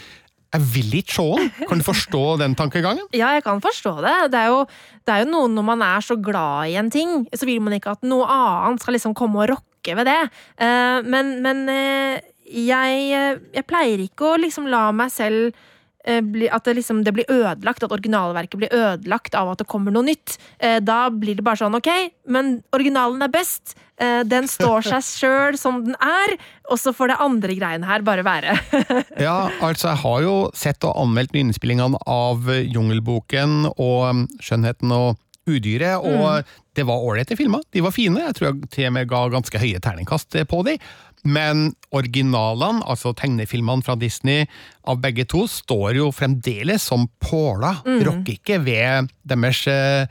jeg 0.55 0.65
vil 0.75 0.95
ikke 1.03 1.13
se 1.13 1.27
den. 1.37 1.51
Kan 1.69 1.81
du 1.81 1.85
forstå 1.85 2.23
den 2.41 2.55
tankegangen? 2.57 3.05
Ja, 3.13 3.35
jeg 3.37 3.45
kan 3.45 3.61
forstå 3.61 3.99
det. 4.05 4.15
Det 4.33 4.41
er, 4.41 4.53
jo, 4.55 4.63
det 5.05 5.15
er 5.15 5.25
jo 5.25 5.31
noe 5.33 5.51
når 5.53 5.67
man 5.75 5.85
er 5.85 6.05
så 6.05 6.17
glad 6.17 6.73
i 6.73 6.79
en 6.81 6.89
ting, 6.93 7.27
så 7.37 7.49
vil 7.49 7.61
man 7.65 7.77
ikke 7.77 7.93
at 7.99 8.07
noe 8.09 8.25
annet 8.33 8.81
skal 8.85 8.97
liksom 8.97 9.17
komme 9.19 9.43
og 9.45 9.53
rokke 9.53 9.97
ved 9.99 10.09
det. 10.09 10.21
Eh, 10.65 11.01
men 11.05 11.39
men 11.45 11.67
eh, 11.73 12.21
jeg, 12.49 13.41
jeg 13.53 13.67
pleier 13.69 14.01
ikke 14.01 14.33
å 14.33 14.41
liksom 14.41 14.71
la 14.73 14.89
meg 14.97 15.13
selv 15.13 15.51
eh, 15.51 15.67
at 16.09 16.65
det, 16.65 16.77
liksom, 16.79 17.03
det 17.05 17.13
blir 17.17 17.29
ødelagt, 17.29 17.85
at 17.85 17.93
originalverket 17.93 18.61
blir 18.61 18.73
ødelagt 18.73 19.37
av 19.39 19.53
at 19.53 19.63
det 19.63 19.69
kommer 19.69 19.95
noe 19.95 20.07
nytt. 20.07 20.39
Eh, 20.59 20.79
da 20.81 21.09
blir 21.13 21.39
det 21.39 21.45
bare 21.47 21.61
sånn, 21.61 21.77
ok, 21.77 21.91
men 22.33 22.59
originalen 22.77 23.23
er 23.27 23.33
best. 23.33 23.77
Eh, 24.01 24.23
den 24.29 24.49
står 24.49 24.87
seg 24.89 25.05
sjøl 25.21 25.59
som 25.61 25.83
den 25.85 25.97
er, 26.01 26.37
og 26.71 26.81
så 26.81 26.95
får 26.97 27.13
det 27.13 27.21
andre 27.25 27.59
greiene 27.59 27.89
her 27.89 28.07
bare 28.07 28.27
være. 28.27 28.57
Ja, 29.19 29.51
altså 29.65 29.91
jeg 29.91 30.03
har 30.05 30.21
jo 30.23 30.35
sett 30.57 30.85
og 30.87 30.95
anmeldt 31.01 31.35
nyinnspillingene 31.35 31.99
av 32.09 32.47
Jungelboken 32.47 33.65
og 33.73 34.05
um, 34.07 34.21
Skjønnheten 34.41 34.93
og 34.95 35.19
udyret, 35.49 36.05
og 36.05 36.45
det 36.77 36.85
var 36.87 37.03
ålreite 37.03 37.37
filmer. 37.39 37.65
De 37.75 37.83
var 37.83 37.95
fine, 37.95 38.21
jeg 38.29 38.37
tror 38.37 38.51
jeg 38.51 38.71
til 38.75 38.89
og 38.91 38.95
med 38.99 39.09
ga 39.11 39.25
ganske 39.33 39.61
høye 39.63 39.81
terningkast 39.83 40.37
på 40.51 40.63
de. 40.69 40.77
Men 41.25 41.73
originalene, 41.91 42.83
altså 42.87 43.15
tegnefilmene 43.17 43.83
fra 43.85 43.97
Disney 43.99 44.45
av 44.89 45.01
begge 45.03 45.25
to, 45.29 45.47
står 45.51 45.97
jo 45.99 46.11
fremdeles 46.15 46.83
som 46.91 47.09
påler. 47.21 47.81
Rokker 48.07 48.37
ikke 48.39 48.61
ved 48.65 49.09
deres 49.29 49.65
eh, 49.67 50.07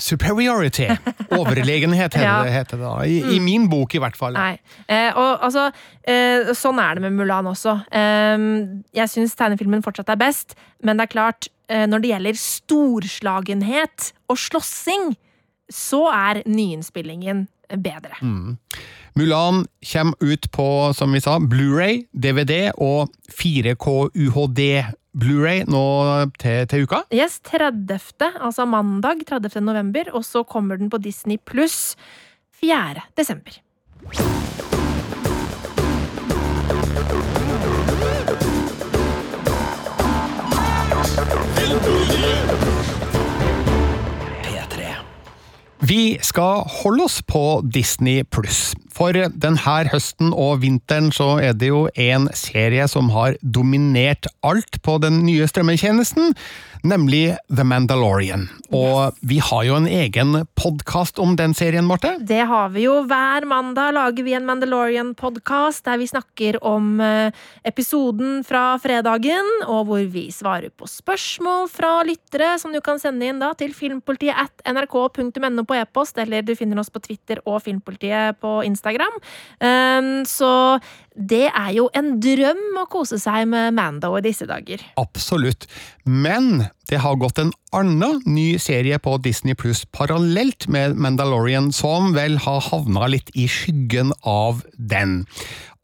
superiority. 0.00 0.88
Overlegenhet, 1.38 2.14
heter, 2.16 2.24
Ja. 2.26 2.42
heter 2.50 2.78
det 2.80 2.86
da. 2.86 2.96
I, 3.04 3.36
I 3.36 3.40
min 3.44 3.68
bok, 3.70 3.94
i 3.94 4.00
hvert 4.02 4.16
fall. 4.18 4.34
Nei. 4.34 4.58
Eh, 4.88 5.10
og 5.14 5.44
altså, 5.46 5.68
eh, 6.08 6.50
sånn 6.56 6.80
er 6.82 6.96
det 6.98 7.04
med 7.06 7.18
Mulan 7.18 7.48
også. 7.50 7.76
Eh, 7.92 8.46
jeg 8.96 9.12
syns 9.12 9.36
tegnefilmen 9.38 9.84
fortsatt 9.86 10.10
er 10.14 10.20
best, 10.20 10.56
men 10.82 10.96
det 11.00 11.08
er 11.08 11.14
klart, 11.14 11.50
eh, 11.70 11.86
når 11.90 12.02
det 12.04 12.12
gjelder 12.14 12.40
storslagenhet 12.40 14.12
og 14.30 14.38
slåssing, 14.40 15.12
så 15.70 16.06
er 16.10 16.42
nyinnspillingen 16.50 17.46
bedre. 17.78 18.16
Mulan 19.14 19.64
kommer 19.92 20.14
ut 20.20 20.50
på, 20.52 20.92
som 20.94 21.12
vi 21.12 21.20
sa, 21.20 21.38
Blu-ray, 21.38 22.04
DVD 22.12 22.70
og 22.76 23.10
4K 23.34 24.10
UHD 24.14 24.62
Blu-ray 25.18 25.64
nå 25.66 25.84
til, 26.38 26.66
til 26.70 26.86
uka. 26.86 27.02
Yes, 27.14 27.40
30., 27.50 27.98
altså 28.38 28.66
mandag 28.70 29.24
30. 29.28 29.60
november, 29.66 30.12
og 30.14 30.24
så 30.24 30.44
kommer 30.46 30.78
den 30.78 30.90
på 30.90 31.02
Disney 31.02 31.40
pluss 31.42 31.96
4. 32.60 33.02
desember. 33.18 33.58
Vi 45.80 46.18
skal 46.22 46.62
holde 46.68 47.04
oss 47.08 47.22
på 47.26 47.62
Disney 47.66 48.22
pluss. 48.24 48.74
For 49.00 49.16
denne 49.16 49.88
høsten 49.88 50.34
og 50.36 50.58
vinteren 50.60 51.08
så 51.16 51.38
er 51.40 51.54
det 51.56 51.70
jo 51.70 51.86
en 51.96 52.26
serie 52.36 52.84
som 52.84 53.08
har 53.14 53.38
dominert 53.40 54.28
alt 54.44 54.76
på 54.84 54.98
den 55.00 55.22
nye 55.24 55.46
strømmetjenesten, 55.48 56.34
nemlig 56.84 57.36
The 57.48 57.64
Mandalorian. 57.64 58.46
Og 58.76 59.16
vi 59.26 59.38
har 59.40 59.64
jo 59.64 59.76
en 59.78 59.88
egen 59.88 60.42
podkast 60.56 61.18
om 61.20 61.32
den 61.36 61.54
serien, 61.56 61.86
Marte. 61.88 62.12
Det 62.20 62.42
har 62.48 62.70
vi 62.74 62.84
jo. 62.86 62.98
Hver 63.08 63.46
mandag 63.48 63.94
lager 63.96 64.26
vi 64.26 64.34
en 64.36 64.46
Mandalorian-podkast 64.48 65.84
der 65.88 66.00
vi 66.00 66.08
snakker 66.10 66.60
om 66.60 67.00
eh, 67.00 67.32
episoden 67.64 68.44
fra 68.44 68.74
fredagen, 68.84 69.48
og 69.64 69.88
hvor 69.88 70.04
vi 70.12 70.26
svarer 70.34 70.68
på 70.76 70.88
spørsmål 70.88 71.70
fra 71.72 71.94
lyttere 72.04 72.52
som 72.60 72.76
du 72.76 72.82
kan 72.84 73.00
sende 73.00 73.28
inn 73.28 73.40
da 73.40 73.54
til 73.56 73.72
filmpolitiet 73.76 74.36
at 74.36 74.64
nrk.no 74.68 75.64
på 75.64 75.80
e-post, 75.80 76.20
eller 76.20 76.44
du 76.44 76.52
finner 76.58 76.80
oss 76.80 76.92
på 76.92 77.02
Twitter 77.04 77.40
og 77.46 77.62
Filmpolitiet 77.64 78.40
på 78.44 78.60
Instagram. 78.68 78.89
Um, 79.60 80.24
så 80.26 80.80
det 81.14 81.48
er 81.50 81.70
jo 81.74 81.88
en 81.96 82.14
drøm 82.22 82.78
å 82.80 82.86
kose 82.90 83.18
seg 83.20 83.48
med 83.50 83.74
Mando 83.76 84.12
i 84.16 84.22
disse 84.24 84.46
dager. 84.48 84.82
Absolutt. 85.00 85.66
Men 86.04 86.66
det 86.90 87.00
har 87.04 87.18
gått 87.20 87.38
en 87.42 87.52
annen 87.76 88.22
ny 88.26 88.58
serie 88.62 88.98
på 89.02 89.16
Disney 89.22 89.54
Pluss 89.58 89.84
parallelt 89.92 90.68
med 90.72 90.96
Mandalorian, 90.96 91.70
som 91.74 92.14
vel 92.16 92.38
har 92.46 92.62
havna 92.70 93.10
litt 93.12 93.30
i 93.34 93.46
skyggen 93.50 94.14
av 94.22 94.64
den. 94.74 95.24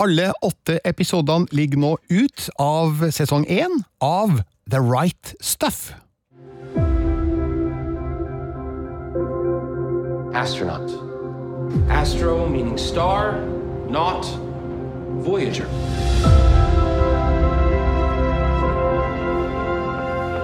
Alle 0.02 0.32
åtte 0.44 0.80
episodene 0.84 1.48
ligger 1.56 1.80
nå 1.80 1.94
ut 2.08 2.48
av 2.60 3.06
sesong 3.14 3.46
én 3.48 3.82
av 4.00 4.42
The 4.70 4.80
Right 4.82 5.36
Stuff. 5.40 5.92
Astronaut. 10.36 11.05
Astro 11.88 12.48
meaning 12.48 12.78
star, 12.78 13.40
not 13.88 14.24
Voyager. 15.22 15.66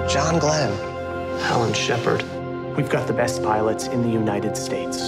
John 0.09 0.39
Glenn. 0.39 0.73
Alan 1.43 1.73
Shepard. 1.73 2.23
We've 2.77 2.89
got 2.89 3.07
the 3.07 3.13
best 3.13 3.43
pilots 3.43 3.87
in 3.87 4.03
the 4.03 4.09
United 4.09 4.57
States. 4.57 5.01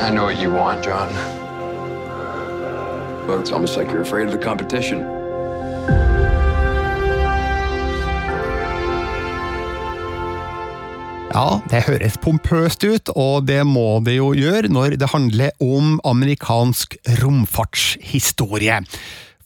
I 0.00 0.10
know 0.12 0.24
what 0.24 0.38
you 0.38 0.52
want, 0.52 0.84
John. 0.84 1.08
But 3.26 3.40
it's 3.40 3.52
almost 3.52 3.76
like 3.76 3.90
you're 3.90 4.02
afraid 4.02 4.26
of 4.26 4.32
the 4.32 4.38
competition. 4.38 5.02
Ja, 11.32 11.62
det 11.72 11.86
høres 11.86 12.18
pompøst 12.20 12.82
ut, 12.84 13.08
og 13.16 13.46
det 13.48 13.62
må 13.64 14.02
det 14.04 14.18
jo 14.18 14.34
gjøre 14.36 14.68
når 14.68 14.98
det 15.00 15.08
handler 15.14 15.54
om 15.64 15.94
amerikansk 16.04 16.98
romfartshistorie. 17.22 18.82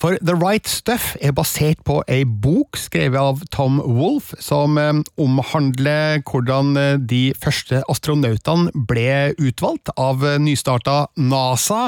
For 0.00 0.18
The 0.20 0.34
Right 0.36 0.68
Stuff 0.68 1.14
er 1.24 1.32
basert 1.32 1.80
på 1.88 2.02
ei 2.12 2.24
bok 2.28 2.76
skrevet 2.76 3.16
av 3.16 3.40
Tom 3.54 3.78
Wolfe, 3.80 4.36
som 4.44 4.76
eh, 4.80 4.92
omhandler 5.20 6.20
hvordan 6.28 6.76
eh, 6.76 6.98
de 7.00 7.20
første 7.40 7.80
astronautene 7.88 8.84
ble 8.88 9.32
utvalgt 9.40 9.88
av 9.96 10.24
eh, 10.26 10.36
nystarta 10.42 11.06
NASA 11.16 11.86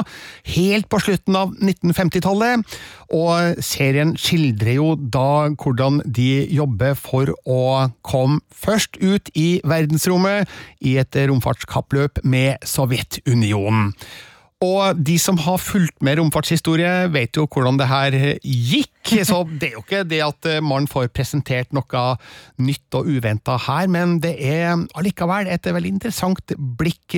helt 0.55 0.89
på 0.89 1.01
slutten 1.05 1.37
av 1.37 1.53
1950-tallet. 1.59 2.65
Og 3.13 3.61
serien 3.65 4.15
skildrer 4.17 4.79
jo 4.79 4.95
da 4.97 5.51
hvordan 5.53 6.01
de 6.05 6.47
jobber 6.53 6.97
for 6.97 7.29
å 7.45 7.61
komme 8.05 8.41
først 8.49 8.97
ut 9.01 9.29
i 9.37 9.61
verdensrommet 9.65 10.49
i 10.81 10.97
et 11.01 11.21
romfartskappløp 11.29 12.23
med 12.25 12.65
Sovjetunionen. 12.65 13.93
Og 14.59 14.97
de 14.99 15.15
som 15.21 15.37
har 15.39 15.61
fulgt 15.63 16.01
med 16.03 16.19
romfartshistorie, 16.19 17.07
vet 17.13 17.37
jo 17.37 17.45
hvordan 17.47 17.79
det 17.79 17.87
her 17.87 18.17
gikk. 18.43 18.91
Så 19.25 19.41
det 19.59 19.71
er 19.71 19.77
jo 19.77 19.83
ikke 19.83 20.03
det 20.07 20.21
at 20.25 20.49
man 20.65 20.87
får 20.89 21.09
presentert 21.15 21.73
noe 21.75 22.03
nytt 22.61 22.97
og 22.97 23.09
uventa 23.09 23.57
her, 23.65 23.89
men 23.91 24.17
det 24.23 24.35
er 24.43 24.75
allikevel 24.97 25.49
et 25.49 25.65
veldig 25.69 25.93
interessant 25.95 26.53
blikk 26.79 27.17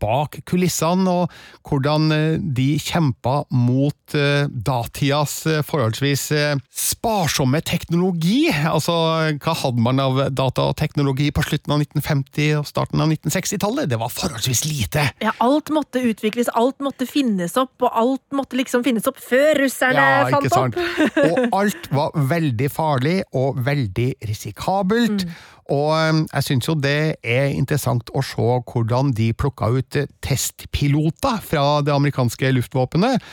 bak 0.00 0.40
kulissene, 0.48 1.10
og 1.10 1.30
hvordan 1.66 2.08
de 2.56 2.68
kjempa 2.82 3.42
mot 3.54 4.16
datidas 4.16 5.38
forholdsvis 5.66 6.28
sparsomme 6.72 7.60
teknologi. 7.66 8.46
Altså, 8.52 8.94
hva 9.42 9.56
hadde 9.62 9.82
man 9.84 10.00
av 10.02 10.20
datateknologi 10.36 11.30
på 11.34 11.44
slutten 11.46 11.74
av 11.76 11.82
1950- 11.84 12.54
og 12.60 12.68
starten 12.68 13.02
av 13.02 13.10
1960-tallet? 13.12 13.90
Det 13.90 13.98
var 14.00 14.12
forholdsvis 14.12 14.64
lite. 14.68 15.08
Ja, 15.24 15.34
alt 15.44 15.72
måtte 15.74 16.02
utvikles, 16.06 16.50
alt 16.56 16.80
måtte 16.84 17.08
finnes 17.08 17.56
opp, 17.60 17.74
og 17.82 17.90
alt 17.92 18.36
måtte 18.36 18.58
liksom 18.58 18.84
finnes 18.86 19.06
opp 19.10 19.20
før 19.22 19.62
russerne 19.64 20.06
Ja, 20.06 20.26
fant 20.32 20.52
opp. 20.56 20.76
Og 21.26 21.58
alt 21.60 21.88
var 21.94 22.14
veldig 22.30 22.70
farlig 22.72 23.18
og 23.36 23.60
veldig 23.66 24.08
risikabelt. 24.28 25.26
Og 25.72 25.90
um, 25.94 26.22
jeg 26.30 26.46
syns 26.46 26.68
jo 26.68 26.76
det 26.78 27.16
er 27.26 27.50
interessant 27.54 28.10
å 28.14 28.22
se 28.24 28.60
hvordan 28.70 29.12
de 29.16 29.32
plukka 29.34 29.72
ut 29.74 29.98
testpiloter 30.22 31.42
fra 31.42 31.66
det 31.86 31.94
amerikanske 31.94 32.52
luftvåpenet 32.54 33.24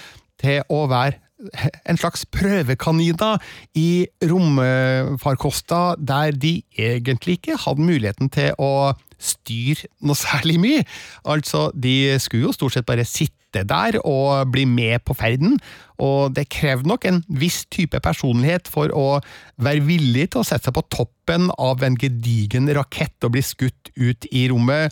til 0.41 0.63
å 0.73 0.85
være 0.91 1.21
en 1.89 1.99
slags 1.99 2.25
prøvekaniner 2.33 3.41
i 3.79 4.05
romfarkoster 4.29 5.99
der 5.99 6.31
de 6.31 6.61
egentlig 6.77 7.39
ikke 7.39 7.59
hadde 7.65 7.87
muligheten 7.87 8.31
til 8.33 8.53
å 8.61 8.93
styre 9.23 9.87
noe 10.03 10.19
særlig 10.19 10.59
mye. 10.61 10.83
Altså, 11.29 11.69
de 11.75 12.15
skulle 12.21 12.49
jo 12.49 12.55
stort 12.55 12.75
sett 12.75 12.87
bare 12.87 13.07
sitte 13.07 13.63
der 13.69 13.99
og 14.01 14.49
bli 14.51 14.65
med 14.65 15.03
på 15.05 15.13
ferden, 15.13 15.59
og 16.01 16.33
det 16.35 16.49
krevde 16.51 16.89
nok 16.89 17.05
en 17.05 17.21
viss 17.29 17.61
type 17.71 17.99
personlighet 18.03 18.67
for 18.71 18.91
å 18.97 19.21
være 19.61 19.85
villig 19.85 20.31
til 20.33 20.41
å 20.41 20.47
sette 20.47 20.71
seg 20.71 20.75
på 20.75 20.87
toppen 20.91 21.51
av 21.61 21.85
en 21.85 21.97
gedigen 21.99 22.71
rakett 22.75 23.15
og 23.23 23.35
bli 23.35 23.45
skutt 23.45 23.93
ut 23.99 24.27
i 24.31 24.47
rommet. 24.51 24.91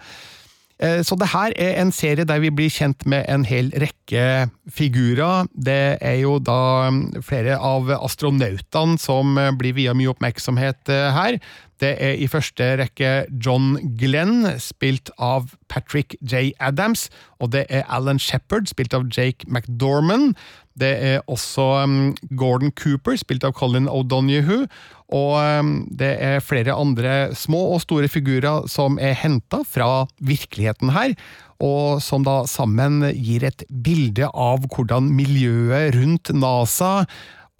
Eh, 0.81 1.01
Så 1.05 1.15
det 1.15 1.29
her 1.29 1.53
er 1.55 1.81
en 1.81 1.91
serie 1.93 2.25
der 2.25 2.41
vi 2.41 2.49
blir 2.49 2.69
kjent 2.73 3.05
med 3.05 3.25
en 3.29 3.45
hel 3.45 3.71
rekke 3.77 4.49
figurer. 4.69 5.47
Det 5.53 5.97
er 6.01 6.17
jo 6.23 6.39
da 6.39 6.89
mm, 6.89 7.21
flere 7.21 7.57
av 7.57 7.91
astronautene 8.01 8.97
som 9.01 9.37
eh, 9.37 9.51
blir 9.57 9.77
via 9.77 9.93
mye 9.93 10.09
oppmerksomhet 10.09 10.89
eh, 10.89 11.11
her. 11.13 11.37
Det 11.81 11.95
er 11.97 12.17
i 12.21 12.27
første 12.29 12.65
rekke 12.77 13.11
John 13.41 13.73
Glenn, 13.97 14.45
spilt 14.61 15.09
av 15.17 15.53
Patrick 15.69 16.13
J. 16.21 16.51
Adams, 16.61 17.07
og 17.41 17.53
det 17.55 17.65
er 17.73 17.87
Alan 17.89 18.19
Shepherd, 18.21 18.69
spilt 18.69 18.93
av 18.93 19.07
Jake 19.09 19.49
McDorman. 19.49 20.35
Det 20.79 20.91
er 21.03 21.23
også 21.31 21.65
um, 21.83 22.13
Gordon 22.39 22.71
Cooper, 22.71 23.17
spilt 23.19 23.43
av 23.47 23.55
Colin 23.57 23.89
O'Donoghue, 23.91 24.67
og 25.11 25.33
um, 25.35 25.71
det 25.91 26.13
er 26.23 26.43
flere 26.43 26.77
andre 26.77 27.35
små 27.35 27.65
og 27.73 27.81
store 27.83 28.07
figurer 28.11 28.67
som 28.71 28.99
er 29.01 29.17
henta 29.19 29.61
fra 29.67 30.05
virkeligheten 30.23 30.93
her, 30.95 31.15
og 31.61 31.99
som 32.01 32.23
da 32.25 32.41
sammen 32.49 33.03
gir 33.11 33.45
et 33.45 33.65
bilde 33.69 34.31
av 34.31 34.65
hvordan 34.71 35.11
miljøet 35.13 35.93
rundt 35.97 36.31
NASA 36.33 37.05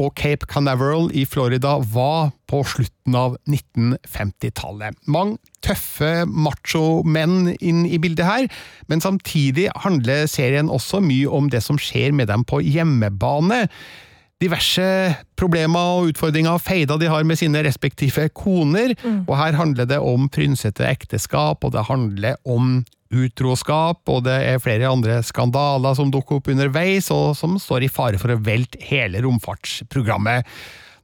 og 0.02 0.16
Cape 0.18 0.48
Canaveral 0.50 1.10
i 1.14 1.26
Florida 1.30 1.78
var 1.94 2.32
på 2.50 2.64
slutten 2.68 3.16
av 3.18 3.38
1950-tallet. 3.46 4.98
Mange 5.12 5.38
tøffe 5.64 6.26
macho-menn 6.26 7.54
inn 7.60 7.84
i 7.86 8.00
bildet 8.02 8.28
her, 8.28 8.48
men 8.90 9.04
samtidig 9.04 9.70
handler 9.86 10.26
serien 10.32 10.72
også 10.72 11.04
mye 11.06 11.30
om 11.30 11.52
det 11.54 11.62
som 11.66 11.80
skjer 11.82 12.16
med 12.18 12.32
dem 12.32 12.46
på 12.48 12.64
hjemmebane. 12.66 13.68
Diverse 14.41 14.86
problemer 15.38 15.91
og 15.99 16.12
utfordringer 16.12 16.56
og 16.58 16.63
feider 16.65 16.97
de 16.97 17.10
har 17.12 17.25
med 17.27 17.38
sine 17.38 17.62
respektive 17.65 18.27
koner, 18.34 18.95
og 19.27 19.36
her 19.38 19.58
handler 19.60 19.86
det 19.89 19.99
om 20.01 20.25
prynsete 20.34 20.88
ekteskap, 20.89 21.62
og 21.63 21.75
det 21.75 21.86
handler 21.89 22.39
om 22.49 22.80
utroskap, 23.12 24.01
og 24.10 24.23
det 24.25 24.38
er 24.47 24.62
flere 24.63 24.89
andre 24.89 25.19
skandaler 25.25 25.97
som 25.97 26.12
dukker 26.13 26.39
opp 26.39 26.49
underveis, 26.54 27.12
og 27.13 27.36
som 27.38 27.60
står 27.60 27.86
i 27.86 27.91
fare 27.91 28.21
for 28.21 28.34
å 28.34 28.39
velte 28.41 28.82
hele 28.88 29.21
romfartsprogrammet. 29.25 30.47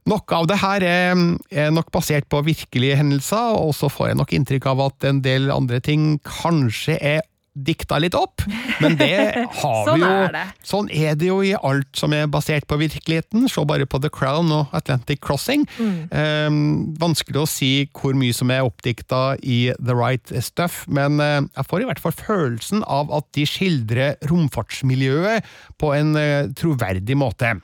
Noe 0.08 0.24
av 0.32 0.46
det 0.48 0.56
her 0.62 0.84
er, 0.86 1.18
er 1.52 1.72
nok 1.74 1.90
basert 1.92 2.24
på 2.32 2.40
virkelige 2.46 2.96
hendelser, 2.96 3.58
og 3.60 3.74
så 3.76 3.90
får 3.92 4.12
jeg 4.12 4.18
nok 4.22 4.34
inntrykk 4.38 4.68
av 4.70 4.86
at 4.86 5.08
en 5.10 5.20
del 5.24 5.50
andre 5.52 5.82
ting 5.84 6.14
kanskje 6.24 6.96
er 6.96 7.26
dikta 7.64 7.98
litt 8.02 8.14
opp, 8.18 8.42
men 8.82 8.94
det 9.00 9.10
har 9.60 9.86
Sånn 9.88 9.98
vi 9.98 10.04
jo 10.04 10.10
er 10.24 10.34
det. 10.34 10.42
Sånn 10.70 10.90
er 10.94 11.16
det 11.18 11.28
jo 11.30 11.38
i 11.44 11.52
alt 11.56 11.88
som 11.98 12.12
er 12.16 12.28
basert 12.30 12.66
på 12.70 12.78
virkeligheten. 12.80 13.48
Se 13.50 13.64
bare 13.68 13.86
på 13.90 14.00
The 14.04 14.10
Crown 14.14 14.52
og 14.54 14.74
Atlantic 14.76 15.20
Crossing. 15.24 15.64
Mm. 15.78 15.96
Eh, 16.10 16.58
vanskelig 17.02 17.42
å 17.42 17.48
si 17.50 17.70
hvor 17.98 18.14
mye 18.18 18.36
som 18.36 18.52
er 18.54 18.66
oppdikta 18.66 19.22
i 19.42 19.60
The 19.78 19.96
Right 19.98 20.32
Stuff, 20.44 20.84
men 20.86 21.18
eh, 21.24 21.40
jeg 21.58 21.68
får 21.70 21.84
i 21.84 21.88
hvert 21.90 22.02
fall 22.04 22.16
følelsen 22.18 22.84
av 22.86 23.10
at 23.18 23.28
de 23.36 23.46
skildrer 23.48 24.16
romfartsmiljøet 24.30 25.46
på 25.80 25.92
en 25.96 26.14
eh, 26.20 26.46
troverdig 26.58 27.16
måte. 27.18 27.56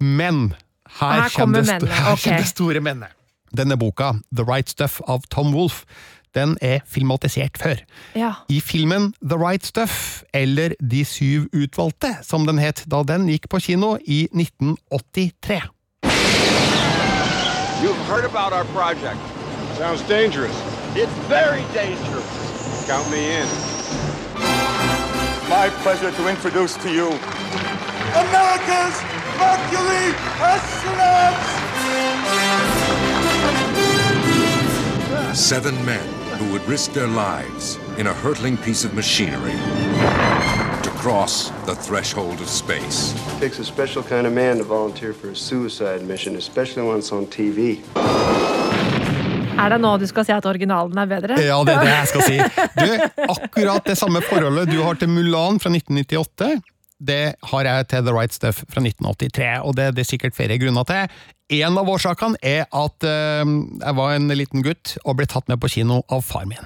Men 0.00 0.50
her, 1.00 1.22
Her 1.26 1.34
kommer 1.34 1.62
det, 1.62 1.76
sto- 1.80 2.12
okay. 2.14 2.44
store 2.48 2.80
mennet. 2.84 3.14
Denne 3.50 3.74
boka, 3.78 4.12
The 4.34 4.44
Right 4.46 4.68
Stuff 4.70 5.00
av 5.10 5.24
Tom 5.30 5.52
Wolfe, 5.56 5.86
den 6.34 6.56
er 6.60 6.78
filmatisert 6.86 7.58
før. 7.58 7.82
Ja. 8.16 8.32
I 8.48 8.60
filmen 8.60 9.14
The 9.22 9.38
Right 9.38 9.66
Stuff, 9.66 10.22
eller 10.34 10.74
De 10.90 11.04
syv 11.04 11.48
utvalgte, 11.52 12.16
som 12.22 12.46
den 12.46 12.58
het 12.58 12.84
da 12.90 13.02
den 13.02 13.28
gikk 13.28 13.48
på 13.50 13.58
kino 13.58 13.96
i 14.06 14.28
1983. 14.32 15.62
You've 17.80 18.04
heard 18.12 18.24
about 18.24 18.52
our 18.52 18.66
project. 18.76 19.20
Sounds 19.78 20.02
dangerous. 20.08 20.56
It's 20.96 21.16
very 21.28 21.62
dangerous. 21.74 22.28
Count 22.86 23.08
me 23.10 23.40
in. 23.40 23.48
My 25.48 25.68
pleasure 25.82 26.12
to 26.12 26.28
introduce 26.28 26.74
to 26.76 26.90
you 26.90 27.08
America's 28.14 28.96
Mercury 29.38 30.14
astronauts! 30.52 31.48
Seven 35.34 35.84
men 35.84 36.19
who 36.40 36.50
would 36.52 36.66
risk 36.66 36.92
their 36.92 37.06
lives 37.06 37.78
in 37.98 38.06
a 38.06 38.14
hurtling 38.24 38.56
piece 38.56 38.82
of 38.86 38.94
machinery 38.94 39.58
to 40.82 40.90
cross 41.02 41.50
the 41.66 41.74
threshold 41.74 42.40
of 42.40 42.48
space. 42.48 43.14
takes 43.40 43.58
a 43.58 43.64
special 43.64 44.02
kind 44.02 44.26
of 44.26 44.32
man 44.32 44.56
to 44.56 44.64
volunteer 44.64 45.12
for 45.12 45.28
a 45.30 45.36
suicide 45.36 46.02
mission, 46.02 46.36
especially 46.36 46.82
when 46.88 46.98
it's 46.98 47.12
on 47.12 47.26
TV. 47.26 47.78
Er 49.60 49.68
det 49.70 49.78
nå 49.84 49.90
du 50.00 50.06
skal 50.08 50.24
si 50.24 50.32
at 50.32 50.46
originalen 50.48 50.98
er 50.98 51.10
bedre? 51.10 51.36
Ja, 51.44 51.58
det 51.68 51.74
er 51.74 51.84
det 51.84 51.92
jeg 51.92 52.08
skal 52.08 52.22
si. 52.24 52.38
Du, 52.80 53.24
akkurat 53.28 53.84
det 53.84 53.98
samme 53.98 54.22
forholdet 54.24 54.70
du 54.72 54.80
har 54.80 54.96
til 54.96 55.12
Mulan 55.12 55.60
fra 55.60 55.68
1998, 55.76 56.54
det 57.00 57.34
har 57.52 57.68
jeg 57.68 57.88
til 57.92 58.06
The 58.06 58.14
Right 58.16 58.32
Stuff 58.32 58.64
fra 58.64 58.80
1983, 58.80 59.60
og 59.60 59.76
det 59.76 59.84
er 59.90 59.92
det 60.00 60.06
sikkert 60.08 60.36
flere 60.36 60.56
grunner 60.62 60.88
til. 60.88 61.20
En 61.50 61.78
av 61.80 61.88
årsakene 61.90 62.38
er 62.46 62.64
at 62.66 63.06
eh, 63.06 63.44
jeg 63.44 63.98
var 63.98 64.14
en 64.14 64.32
liten 64.34 64.64
gutt 64.66 64.96
og 65.04 65.18
ble 65.18 65.28
tatt 65.30 65.50
med 65.50 65.60
på 65.62 65.70
kino 65.72 66.02
av 66.08 66.22
far 66.26 66.46
min. 66.50 66.62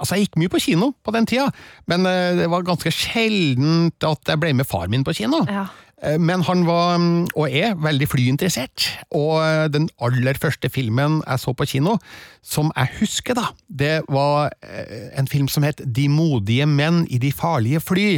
Altså, 0.00 0.16
Jeg 0.16 0.26
gikk 0.26 0.38
mye 0.42 0.52
på 0.52 0.62
kino 0.64 0.92
på 1.04 1.12
den 1.14 1.28
tida, 1.28 1.50
men 1.90 2.08
eh, 2.08 2.34
det 2.40 2.50
var 2.50 2.66
ganske 2.66 2.90
sjeldent 2.92 4.06
at 4.08 4.32
jeg 4.32 4.40
ble 4.42 4.54
med 4.56 4.68
far 4.68 4.88
min 4.92 5.04
på 5.06 5.14
kino. 5.16 5.44
Ja. 5.48 5.68
Eh, 6.04 6.18
Men 6.18 6.42
han 6.42 6.64
var, 6.66 6.96
mm, 6.98 7.28
og 7.34 7.48
er, 7.50 7.74
veldig 7.80 8.08
flyinteressert, 8.10 8.88
og 9.14 9.40
eh, 9.44 9.68
den 9.72 9.88
aller 10.02 10.38
første 10.40 10.68
filmen 10.68 11.20
jeg 11.22 11.40
så 11.40 11.54
på 11.54 11.68
kino, 11.70 11.96
som 12.42 12.72
jeg 12.76 12.92
husker 13.00 13.38
da, 13.38 13.48
det 13.68 14.02
var 14.08 14.52
eh, 14.62 15.10
en 15.18 15.30
film 15.30 15.48
som 15.48 15.64
het 15.66 15.80
De 15.84 16.08
modige 16.08 16.66
menn 16.66 17.04
i 17.08 17.18
de 17.18 17.32
farlige 17.32 17.80
fly, 17.80 18.08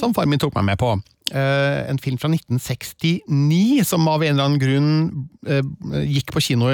som 0.00 0.14
far 0.14 0.26
min 0.26 0.40
tok 0.40 0.56
meg 0.58 0.72
med 0.72 0.80
på. 0.80 0.96
Eh, 1.30 1.90
En 1.90 1.98
film 1.98 2.18
fra 2.18 2.28
1969, 2.32 3.84
som 3.86 4.06
av 4.10 4.22
en 4.24 4.34
eller 4.34 4.48
annen 4.48 4.60
grunn 4.60 4.90
eh, 5.46 5.62
gikk 6.10 6.32
på 6.34 6.42
kino 6.42 6.70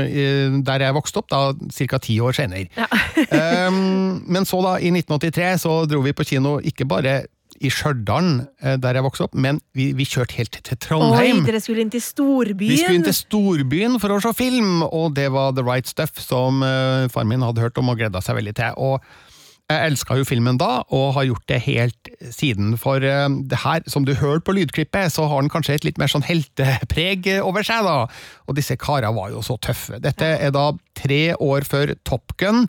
der 0.67 0.85
jeg 0.85 0.97
vokste 0.97 1.21
opp, 1.21 1.31
da 1.33 1.41
ca. 1.53 2.01
ti 2.03 2.19
år 2.23 2.37
senere. 2.37 2.69
Um, 3.69 4.23
men 4.33 4.49
så, 4.49 4.61
da, 4.65 4.77
i 4.81 4.93
1983, 4.93 5.57
så 5.67 5.79
dro 5.91 6.03
vi 6.05 6.15
på 6.17 6.27
kino 6.29 6.57
ikke 6.65 6.89
bare 6.89 7.25
i 7.57 7.71
Stjørdal, 7.73 8.43
eh, 8.61 8.77
der 8.81 8.99
jeg 8.99 9.05
vokste 9.07 9.25
opp, 9.29 9.37
men 9.37 9.61
vi, 9.77 9.91
vi 9.97 10.05
kjørte 10.09 10.37
helt 10.37 10.59
til 10.59 10.77
Oi, 10.77 10.81
Trondheim. 10.85 11.45
dere 11.47 11.61
skulle 11.65 11.85
inn 11.87 11.93
til 11.93 12.05
storbyen! 12.05 12.69
Vi 12.69 12.81
skulle 12.83 13.01
inn 13.01 13.07
til 13.07 13.17
storbyen 13.17 13.97
for 14.03 14.13
å 14.13 14.21
se 14.25 14.33
film, 14.37 14.83
og 14.85 15.15
det 15.17 15.31
var 15.33 15.57
The 15.57 15.65
Right 15.65 15.89
Stuff 15.89 16.21
som 16.21 16.61
far 17.13 17.29
min 17.29 17.45
hadde 17.45 17.65
hørt 17.65 17.81
om 17.81 17.93
og 17.93 18.01
gleda 18.01 18.21
seg 18.25 18.37
veldig 18.41 18.57
til. 18.61 18.77
Og 18.77 19.01
jeg 19.67 19.91
elska 19.91 20.15
jo 20.15 20.27
filmen 20.27 20.59
da, 20.61 20.85
og 20.95 21.17
har 21.17 21.27
gjort 21.27 21.47
det 21.51 21.59
helt 21.65 22.11
siden. 22.35 22.77
For 22.79 23.03
eh, 23.03 23.27
det 23.51 23.59
her, 23.65 23.83
som 23.91 24.07
du 24.07 24.13
hørte 24.15 24.45
på 24.47 24.55
lydklippet, 24.55 25.11
så 25.13 25.27
har 25.27 25.43
den 25.43 25.51
kanskje 25.51 25.75
et 25.75 25.87
litt 25.89 25.99
mer 25.99 26.11
sånn 26.13 26.27
heltepreg 26.27 27.27
over 27.41 27.67
seg, 27.67 27.83
da. 27.87 28.07
Og 28.47 28.59
disse 28.59 28.79
kara 28.79 29.11
var 29.17 29.33
jo 29.35 29.43
så 29.43 29.59
tøffe. 29.59 29.99
Dette 30.03 30.29
er 30.39 30.55
da 30.55 30.69
tre 30.97 31.35
år 31.43 31.67
før 31.67 31.97
Top 32.07 32.37
Gun, 32.39 32.69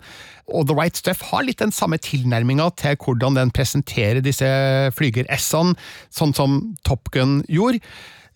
og 0.50 0.68
The 0.70 0.78
Right 0.78 0.98
Stuff 0.98 1.22
har 1.30 1.46
litt 1.46 1.62
den 1.62 1.76
samme 1.76 2.00
tilnærminga 2.02 2.72
til 2.82 2.98
hvordan 3.04 3.38
den 3.38 3.54
presenterer 3.54 4.24
disse 4.26 4.50
flyger-S-ene, 4.98 5.78
sånn 6.10 6.34
som 6.38 6.62
Top 6.88 7.12
Gun 7.14 7.44
gjorde. 7.52 7.84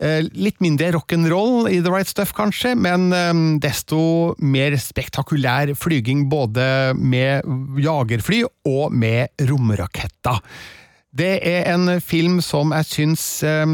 Eh, 0.02 0.26
Litt 0.34 0.58
mindre 0.64 0.90
rock'n'roll 0.96 1.70
i 1.70 1.78
The 1.84 1.94
Right 1.94 2.10
Stuff, 2.10 2.34
kanskje, 2.34 2.74
men 2.74 3.12
eh, 3.14 3.32
desto 3.62 4.34
mer 4.42 4.74
spektakulær 4.82 5.76
flyging 5.78 6.26
både 6.32 6.66
med 6.98 7.46
jagerfly 7.82 8.44
og 8.70 8.96
med 8.98 9.46
romraketter. 9.50 10.42
Det 11.12 11.42
er 11.44 11.66
en 11.68 11.98
film 12.00 12.38
som 12.40 12.72
jeg 12.72 12.88
syns 12.88 13.24
eh, 13.46 13.68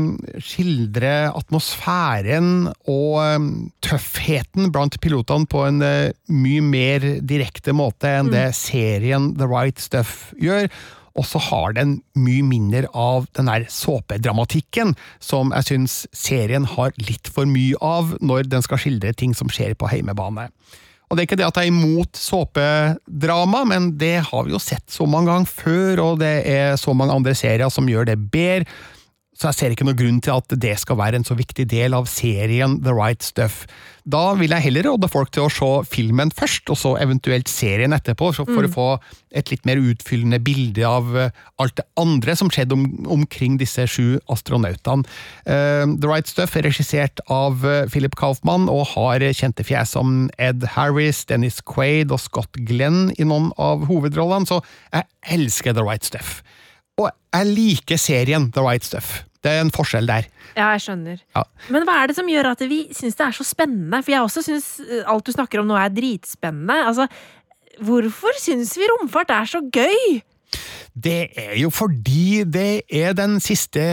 skildrer 0.44 1.30
atmosfæren 1.38 2.74
og 2.90 3.48
tøffheten 3.86 4.72
blant 4.74 5.00
pilotene 5.00 5.48
på 5.48 5.64
en 5.70 5.80
mye 5.80 6.66
mer 6.66 7.12
direkte 7.22 7.78
måte 7.78 8.18
enn 8.20 8.34
det 8.34 8.50
serien 8.58 9.32
The 9.38 9.48
Right 9.48 9.80
Stuff 9.80 10.34
gjør. 10.42 10.68
Og 11.18 11.26
så 11.26 11.42
har 11.42 11.74
den 11.74 11.98
mye 12.18 12.46
mindre 12.46 12.86
av 12.94 13.26
den 13.38 13.50
der 13.50 13.66
såpedramatikken 13.74 14.94
som 15.24 15.54
jeg 15.56 15.70
syns 15.72 15.96
serien 16.16 16.68
har 16.78 16.94
litt 17.02 17.32
for 17.34 17.50
mye 17.50 17.78
av 17.82 18.14
når 18.22 18.52
den 18.52 18.66
skal 18.66 18.82
skildre 18.82 19.16
ting 19.18 19.34
som 19.38 19.50
skjer 19.50 19.74
på 19.78 19.90
heimebane. 19.90 20.52
Og 21.08 21.16
det 21.16 21.24
er 21.24 21.30
ikke 21.30 21.40
det 21.40 21.48
at 21.48 21.58
jeg 21.58 21.70
er 21.70 21.72
imot 21.72 22.20
såpedrama, 22.20 23.64
men 23.70 23.94
det 24.00 24.18
har 24.28 24.44
vi 24.44 24.52
jo 24.52 24.60
sett 24.60 24.84
så 24.92 25.08
mange 25.08 25.32
ganger 25.32 25.48
før, 25.48 26.02
og 26.04 26.20
det 26.20 26.34
er 26.52 26.76
så 26.80 26.92
mange 26.98 27.16
andre 27.16 27.34
serier 27.38 27.72
som 27.72 27.88
gjør 27.88 28.10
det 28.10 28.18
bedre. 28.34 28.68
Så 29.38 29.52
jeg 29.52 29.58
ser 29.58 29.74
ikke 29.74 29.86
noen 29.86 29.98
grunn 30.00 30.18
til 30.26 30.34
at 30.34 30.54
det 30.58 30.74
skal 30.82 30.98
være 30.98 31.20
en 31.20 31.26
så 31.28 31.36
viktig 31.38 31.68
del 31.70 31.94
av 31.94 32.08
serien 32.10 32.80
The 32.82 32.94
Right 32.98 33.22
Stuff. 33.22 33.68
Da 34.08 34.32
vil 34.40 34.50
jeg 34.56 34.64
heller 34.64 34.88
råde 34.88 35.10
folk 35.12 35.30
til 35.36 35.46
å 35.46 35.52
se 35.52 35.68
filmen 35.92 36.32
først, 36.34 36.72
og 36.74 36.80
så 36.80 36.94
eventuelt 36.98 37.52
serien 37.52 37.94
etterpå, 37.94 38.32
så 38.34 38.46
for 38.48 38.64
Mm. 38.64 38.70
å 38.70 38.74
få 38.74 38.88
et 39.38 39.52
litt 39.52 39.66
mer 39.68 39.78
utfyllende 39.78 40.40
bilde 40.42 40.82
av 40.88 41.16
eh, 41.16 41.30
alt 41.60 41.76
det 41.76 41.86
andre 41.98 42.36
som 42.36 42.50
skjedde 42.50 42.74
om, 42.74 43.06
omkring 43.06 43.60
disse 43.60 43.86
sju 43.86 44.18
astronautene. 44.32 45.06
Uh, 45.46 45.86
The 46.00 46.08
Right 46.08 46.28
Stuff 46.28 46.56
er 46.58 46.64
regissert 46.66 47.20
av 47.30 47.66
eh, 47.66 47.86
Philip 47.92 48.16
Kaufman, 48.16 48.70
og 48.72 48.88
har 48.96 49.20
kjente 49.38 49.64
fjes 49.68 49.94
som 49.94 50.32
Ed 50.40 50.66
Harris, 50.74 51.26
Dennis 51.26 51.62
Quaid 51.62 52.10
og 52.12 52.24
Scott 52.24 52.58
Glenn 52.66 53.12
i 53.20 53.28
noen 53.28 53.52
av 53.60 53.86
hovedrollene, 53.86 54.48
så 54.50 54.64
jeg 54.94 55.06
elsker 55.38 55.78
The 55.78 55.86
Right 55.86 56.08
Stuff. 56.08 56.42
Og 56.98 57.10
jeg 57.12 57.50
liker 57.54 58.00
serien 58.02 58.50
The 58.54 58.64
Right 58.66 58.86
Stuff. 58.86 59.20
Det 59.44 59.52
er 59.54 59.62
en 59.62 59.74
forskjell 59.74 60.08
der. 60.10 60.26
Ja, 60.58 60.72
jeg 60.74 60.84
skjønner. 60.88 61.20
Ja. 61.36 61.44
Men 61.74 61.86
hva 61.86 62.00
er 62.02 62.10
det 62.10 62.18
som 62.18 62.30
gjør 62.30 62.52
at 62.56 62.64
vi 62.68 62.88
syns 62.96 63.18
det 63.20 63.28
er 63.28 63.36
så 63.38 63.46
spennende? 63.46 64.02
For 64.02 64.16
jeg 64.16 64.26
også 64.26 64.44
syns 64.48 64.72
eh, 64.82 65.04
alt 65.06 65.28
du 65.28 65.32
snakker 65.36 65.62
om 65.62 65.70
nå 65.70 65.78
er 65.78 65.94
dritspennende. 65.94 66.80
Altså, 66.90 67.06
hvorfor 67.86 68.42
syns 68.42 68.74
vi 68.80 68.90
romfart 68.90 69.32
er 69.36 69.52
så 69.52 69.62
gøy? 69.62 70.20
Det 70.98 71.20
er 71.38 71.54
jo 71.62 71.70
fordi 71.70 72.42
det 72.50 72.82
er 72.90 73.14
den 73.14 73.38
siste 73.44 73.84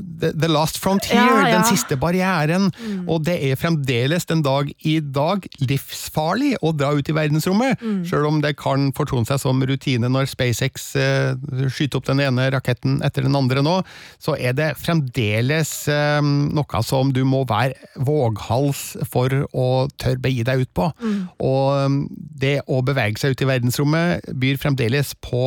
The, 0.00 0.32
the 0.32 0.48
last 0.50 0.78
frontier, 0.80 1.20
Ja, 1.20 1.48
ja. 1.48 1.56
den 1.56 1.66
siste 1.68 1.96
barrieren. 2.00 2.70
Mm. 2.80 3.08
Og 3.10 3.24
det 3.26 3.36
er 3.46 3.58
fremdeles 3.60 4.26
den 4.28 4.42
dag 4.46 4.70
i 4.86 4.98
dag 5.00 5.46
livsfarlig 5.60 6.54
å 6.64 6.72
dra 6.76 6.92
ut 6.96 7.08
i 7.10 7.16
verdensrommet. 7.16 7.80
Mm. 7.80 8.02
Selv 8.08 8.30
om 8.30 8.40
det 8.44 8.56
kan 8.60 8.90
fortone 8.96 9.28
seg 9.28 9.42
som 9.42 9.62
rutine 9.66 10.10
når 10.10 10.30
SpaceX 10.30 10.90
eh, 11.00 11.34
skyter 11.68 12.00
opp 12.00 12.08
den 12.10 12.22
ene 12.24 12.48
raketten 12.54 13.00
etter 13.06 13.26
den 13.26 13.36
andre 13.38 13.64
nå, 13.64 13.80
så 14.22 14.36
er 14.38 14.56
det 14.58 14.72
fremdeles 14.80 15.72
eh, 15.92 16.20
noe 16.22 16.84
som 16.86 17.12
du 17.14 17.22
må 17.28 17.44
være 17.48 17.76
våghals 18.06 18.94
for 19.10 19.44
å 19.52 19.68
tørre 20.00 20.20
begi 20.22 20.44
deg 20.46 20.64
ut 20.64 20.72
på. 20.76 20.90
Mm. 21.00 21.20
Og 21.44 21.86
um, 21.86 22.00
det 22.40 22.60
å 22.70 22.80
bevege 22.86 23.20
seg 23.20 23.34
ut 23.34 23.44
i 23.44 23.48
verdensrommet 23.50 24.32
byr 24.40 24.60
fremdeles 24.60 25.14
på 25.24 25.44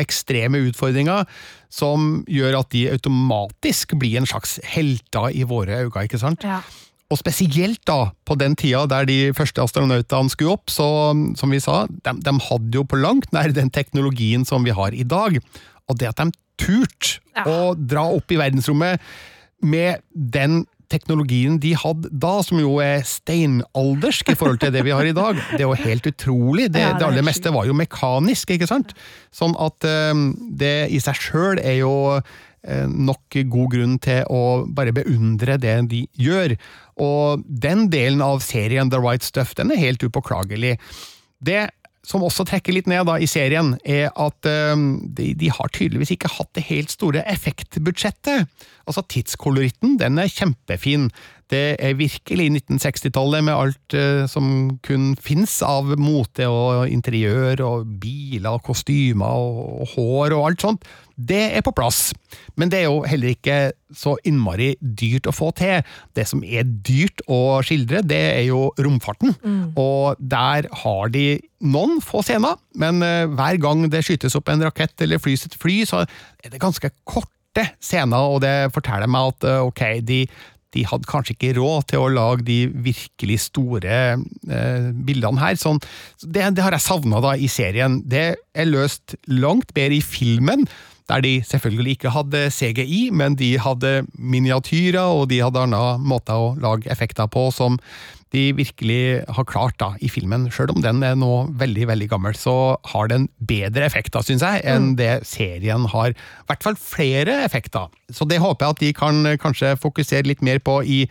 ekstreme 0.00 0.60
utfordringer 0.68 1.28
som 1.72 2.22
gjør 2.30 2.60
at 2.60 2.70
de 2.74 2.86
automatisk 2.94 3.96
blir 4.00 4.20
en 4.20 4.28
slags 4.28 4.58
helter 4.66 5.30
i 5.34 5.44
våre 5.48 5.84
øyne, 5.84 6.06
ikke 6.06 6.20
sant? 6.22 6.46
Ja. 6.46 6.62
Og 7.12 7.20
spesielt 7.20 7.82
da, 7.86 8.10
på 8.26 8.36
den 8.40 8.56
tida 8.58 8.84
der 8.90 9.06
de 9.06 9.18
første 9.36 9.62
astronautene 9.62 10.32
skulle 10.32 10.56
opp, 10.56 10.72
så 10.72 10.86
som 11.38 11.52
vi 11.52 11.60
sa, 11.62 11.84
de, 11.86 12.14
de 12.24 12.34
hadde 12.48 12.80
jo 12.80 12.86
på 12.88 12.98
langt 12.98 13.30
nær 13.34 13.52
den 13.54 13.70
teknologien 13.74 14.46
som 14.48 14.64
vi 14.66 14.74
har 14.74 14.96
i 14.96 15.04
dag. 15.06 15.36
Og 15.90 16.00
det 16.00 16.10
at 16.10 16.22
de 16.22 16.32
turte 16.58 17.44
å 17.44 17.74
dra 17.76 18.06
opp 18.14 18.32
i 18.32 18.38
verdensrommet 18.40 19.02
med 19.64 20.02
den 20.12 20.64
teknologien 20.94 21.58
de 21.62 21.74
hadde 21.78 22.10
da, 22.10 22.38
som 22.46 22.60
jo 22.62 22.78
er 22.82 23.04
steinaldersk 23.08 24.32
i 24.32 24.38
forhold 24.38 24.62
til 24.62 24.72
det 24.74 24.84
vi 24.86 24.94
har 24.94 25.06
i 25.06 25.16
dag, 25.16 25.38
det 25.52 25.60
er 25.62 25.68
jo 25.68 25.84
helt 25.84 26.08
utrolig. 26.10 26.70
Det, 26.72 26.84
det 26.98 27.06
aller 27.06 27.26
meste 27.26 27.52
var 27.54 27.68
jo 27.68 27.76
mekanisk, 27.76 28.54
ikke 28.54 28.70
sant? 28.70 28.94
Sånn 29.34 29.56
at 29.60 29.86
eh, 29.88 30.24
det 30.54 30.74
i 30.94 31.02
seg 31.02 31.20
sjøl 31.26 31.62
er 31.62 31.80
jo 31.82 31.94
eh, 32.16 32.86
nok 32.88 33.38
god 33.52 33.72
grunn 33.76 33.96
til 34.02 34.24
å 34.30 34.42
bare 34.66 34.94
beundre 34.96 35.58
det 35.60 35.78
de 35.92 36.04
gjør. 36.20 36.56
Og 37.04 37.46
den 37.48 37.88
delen 37.92 38.22
av 38.24 38.42
serien 38.44 38.92
The 38.92 39.02
Right 39.02 39.26
Stuff, 39.26 39.56
den 39.58 39.74
er 39.74 39.82
helt 39.82 40.04
upåklagelig. 40.06 40.76
Det 41.44 41.66
som 42.04 42.24
også 42.24 42.44
trekker 42.48 42.76
litt 42.76 42.88
ned 42.90 43.06
da 43.08 43.16
i 43.20 43.28
serien, 43.28 43.74
er 43.80 44.10
at 44.10 44.48
um, 44.74 44.98
de, 45.16 45.32
de 45.38 45.50
har 45.52 45.72
tydeligvis 45.72 46.14
ikke 46.14 46.32
hatt 46.36 46.52
det 46.56 46.66
helt 46.68 46.92
store 46.92 47.24
effektbudsjettet. 47.32 48.50
Altså 48.84 49.04
Tidskoloritten 49.08 49.96
den 50.00 50.20
er 50.20 50.28
kjempefin. 50.28 51.08
Det 51.52 51.76
er 51.80 51.96
virkelig 51.96 52.50
1960-tallet 52.50 53.44
med 53.46 53.56
alt 53.56 53.96
uh, 53.96 54.24
som 54.30 54.76
kun 54.84 55.12
fins 55.20 55.56
av 55.64 55.94
mote 56.00 56.48
og 56.48 56.92
interiør 56.92 57.64
og 57.64 57.88
biler 58.00 58.52
og 58.52 58.64
kostymer 58.68 59.40
og, 59.40 59.64
og 59.84 59.96
hår 59.96 60.36
og 60.36 60.48
alt 60.50 60.68
sånt. 60.68 60.88
Det 61.14 61.42
er 61.56 61.62
på 61.62 61.72
plass, 61.76 62.12
men 62.58 62.70
det 62.72 62.80
er 62.82 62.88
jo 62.88 63.02
heller 63.06 63.34
ikke 63.34 63.58
så 63.94 64.16
innmari 64.26 64.72
dyrt 64.80 65.28
å 65.30 65.34
få 65.34 65.52
til. 65.58 65.84
Det 66.16 66.26
som 66.26 66.42
er 66.42 66.66
dyrt 66.66 67.22
å 67.30 67.60
skildre, 67.66 68.02
det 68.02 68.22
er 68.34 68.46
jo 68.48 68.72
romfarten, 68.82 69.36
og 69.78 70.18
der 70.18 70.66
har 70.82 71.12
de 71.14 71.26
noen 71.64 72.00
få 72.04 72.24
scener, 72.26 72.58
men 72.76 73.02
eh, 73.06 73.28
hver 73.30 73.60
gang 73.62 73.86
det 73.88 74.02
skytes 74.04 74.34
opp 74.36 74.50
en 74.52 74.66
rakett 74.66 75.00
eller 75.00 75.22
flys 75.22 75.46
et 75.46 75.54
fly, 75.56 75.84
så 75.88 76.02
er 76.04 76.50
det 76.52 76.60
ganske 76.60 76.90
korte 77.08 77.68
scener, 77.80 78.34
og 78.34 78.42
det 78.44 78.74
forteller 78.74 79.08
meg 79.08 79.30
at 79.32 79.46
eh, 79.48 79.62
ok, 79.70 79.84
de 80.04 80.24
de 80.74 80.82
hadde 80.88 81.06
kanskje 81.06 81.36
ikke 81.36 81.54
råd 81.58 81.88
til 81.90 82.02
å 82.02 82.10
lage 82.12 82.46
de 82.48 82.58
virkelig 82.66 83.38
store 83.48 83.98
eh, 84.16 84.88
bildene 85.06 85.38
her. 85.38 85.58
Sånn, 85.60 85.80
det, 86.24 86.48
det 86.56 86.64
har 86.64 86.74
jeg 86.74 86.86
savna 86.86 87.34
i 87.38 87.50
serien. 87.50 88.00
Det 88.10 88.26
er 88.34 88.66
løst 88.70 89.16
langt 89.30 89.70
bedre 89.76 90.00
i 90.00 90.04
filmen, 90.04 90.66
der 91.08 91.20
de 91.20 91.34
selvfølgelig 91.44 91.98
ikke 91.98 92.12
hadde 92.14 92.46
CGI, 92.50 93.10
men 93.12 93.36
de 93.36 93.58
hadde 93.60 94.06
miniatyrer, 94.14 95.04
og 95.04 95.28
de 95.30 95.42
hadde 95.44 95.66
andre 95.66 95.98
måter 96.00 96.40
å 96.40 96.54
lage 96.60 96.90
effekter 96.92 97.28
på 97.28 97.50
som 97.52 97.78
de 98.34 98.48
virkelig 98.58 99.22
har 99.36 99.46
klart 99.46 99.78
da, 99.80 99.92
i 100.02 100.08
filmen. 100.10 100.48
Sjøl 100.52 100.72
om 100.74 100.82
den 100.82 101.00
er 101.06 101.14
nå 101.18 101.30
veldig 101.60 101.86
veldig 101.92 102.08
gammel, 102.10 102.34
så 102.36 102.76
har 102.90 103.08
den 103.12 103.28
bedre 103.38 103.86
effekter, 103.86 104.24
syns 104.26 104.42
jeg, 104.42 104.64
enn 104.66 104.90
Mm. 104.92 104.96
det 104.98 105.12
serien 105.30 105.86
har. 105.94 106.10
I 106.10 106.46
hvert 106.50 106.66
fall 106.66 106.76
flere 106.76 107.38
effekter. 107.46 107.88
Så 108.12 108.26
det 108.28 108.40
håper 108.42 108.66
jeg 108.66 108.74
at 108.74 108.82
de 108.82 108.92
kan 108.92 109.22
eh, 109.30 109.38
kanskje 109.40 109.76
fokusere 109.80 110.26
litt 110.28 110.42
mer 110.44 110.58
på 110.58 110.80
i 110.84 111.04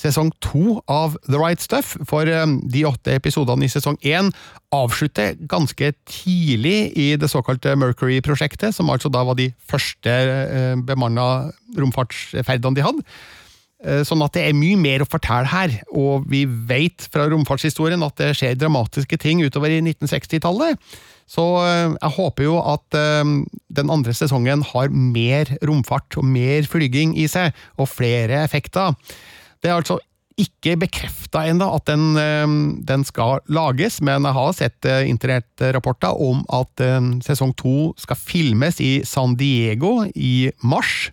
sesong 0.00 0.30
to 0.40 0.80
av 0.88 1.18
The 1.28 1.36
Right 1.38 1.60
Stuff, 1.60 1.92
for 2.08 2.24
eh, 2.26 2.46
de 2.72 2.84
åtte 2.88 3.12
episodene 3.14 3.68
i 3.68 3.70
sesong 3.70 3.98
én 4.02 4.32
avslutter 4.72 5.36
ganske 5.50 5.92
tidlig 6.08 6.92
i 6.96 7.10
det 7.20 7.28
såkalte 7.30 7.76
Mercury-prosjektet, 7.76 8.72
som 8.74 8.88
altså 8.90 9.10
da 9.12 9.22
var 9.28 9.36
de 9.36 9.50
første 9.68 10.08
eh, 10.10 10.74
bemanna 10.88 11.50
romfartsferdene 11.76 12.78
de 12.78 12.86
hadde. 12.88 13.04
Eh, 13.80 14.02
Sånn 14.04 14.20
at 14.24 14.34
det 14.36 14.44
er 14.44 14.56
mye 14.56 14.78
mer 14.80 15.04
å 15.04 15.08
fortelle 15.08 15.48
her, 15.48 15.78
og 15.96 16.26
vi 16.30 16.44
vet 16.44 17.06
fra 17.12 17.24
romfartshistorien 17.32 18.04
at 18.04 18.18
det 18.20 18.34
skjer 18.36 18.58
dramatiske 18.60 19.16
ting 19.20 19.40
utover 19.40 19.72
i 19.72 19.80
1960-tallet. 19.80 20.76
Så 21.30 21.46
eh, 21.62 21.94
jeg 21.94 22.14
håper 22.18 22.48
jo 22.48 22.58
at 22.60 22.98
eh, 22.98 23.32
den 23.80 23.92
andre 23.94 24.14
sesongen 24.16 24.66
har 24.74 24.92
mer 24.92 25.54
romfart 25.64 26.20
og 26.20 26.28
mer 26.28 26.68
flyging 26.68 27.16
i 27.16 27.26
seg, 27.30 27.56
og 27.80 27.88
flere 27.88 28.42
effekter. 28.44 28.96
Det 29.60 29.70
er 29.72 29.78
altså 29.78 30.00
ikke 30.40 30.78
bekrefta 30.80 31.42
ennå 31.50 31.66
at 31.76 31.84
den, 31.90 32.14
den 32.88 33.02
skal 33.04 33.42
lages, 33.52 33.98
men 34.00 34.24
jeg 34.24 34.36
har 34.38 34.54
sett 34.56 34.86
internettrapporter 34.88 36.16
om 36.16 36.40
at 36.56 36.80
sesong 37.26 37.52
to 37.60 37.90
skal 38.00 38.16
filmes 38.16 38.80
i 38.80 39.02
San 39.04 39.34
Diego 39.36 40.06
i 40.16 40.48
mars 40.64 41.10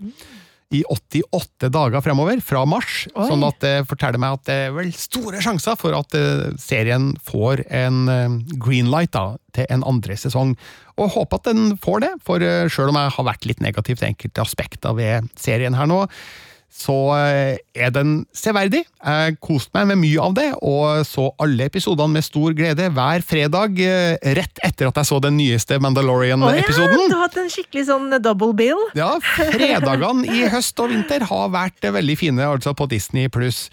i 0.75 0.81
88 0.89 1.69
dager 1.71 2.03
fremover, 2.03 2.41
fra 2.43 2.63
mars. 2.67 3.05
Oi. 3.13 3.27
Sånn 3.29 3.45
at 3.47 3.59
det 3.63 3.75
forteller 3.87 4.19
meg 4.19 4.35
at 4.35 4.47
det 4.49 4.57
er 4.65 4.73
vel 4.75 4.89
store 4.95 5.39
sjanser 5.43 5.77
for 5.79 5.95
at 5.95 6.17
eh, 6.17 6.49
serien 6.59 7.13
får 7.27 7.63
en 7.71 8.01
eh, 8.11 8.57
green 8.59 8.91
light 8.91 9.13
da, 9.15 9.37
til 9.55 9.69
en 9.73 9.85
andre 9.87 10.17
sesong. 10.19 10.57
Og 10.97 11.13
håper 11.15 11.39
at 11.39 11.47
den 11.53 11.77
får 11.79 12.03
det, 12.03 12.11
for 12.25 12.43
sjøl 12.43 12.73
selv 12.73 12.91
om 12.91 12.99
jeg 12.99 13.15
har 13.15 13.29
vært 13.29 13.47
litt 13.47 13.63
negativ 13.63 14.01
til 14.01 14.11
enkelte 14.11 14.43
aspekter 14.43 14.97
ved 14.97 15.31
serien 15.39 15.77
her 15.77 15.87
nå, 15.89 16.03
så 16.77 16.95
eh, 17.15 17.57
er 17.73 17.91
den 17.95 18.19
severdig. 18.35 18.83
Jeg 19.01 19.37
koste 19.43 19.73
meg 19.77 19.87
med 19.89 20.01
mye 20.03 20.21
av 20.21 20.35
det, 20.37 20.47
og 20.61 21.01
så 21.07 21.29
alle 21.41 21.67
episodene 21.71 22.17
med 22.19 22.25
stor 22.25 22.53
glede 22.57 22.89
hver 22.93 23.25
fredag, 23.25 23.81
eh, 23.81 24.17
rett 24.37 24.61
etter 24.65 24.91
at 24.91 25.01
jeg 25.01 25.09
så 25.09 25.19
den 25.23 25.39
nyeste 25.39 25.79
Mandalorian-episoden. 25.81 26.37
Mandalorian-episoden. 26.37 27.09
du 27.09 27.17
har 27.17 27.25
hatt 27.25 27.39
en 27.41 27.51
skikkelig 27.53 27.85
sånn 27.89 28.17
double 28.21 28.53
bill. 28.57 28.83
Ja, 28.99 29.15
fredagene 29.23 30.27
i 30.29 30.45
høst 30.53 30.79
og 30.83 30.93
vinter 30.93 31.25
har 31.31 31.53
vært 31.55 31.87
eh, 31.87 31.95
veldig 31.97 32.17
fine, 32.19 32.49
altså 32.57 32.75
på 32.77 32.89
Disney 32.91 33.31
pluss. 33.33 33.67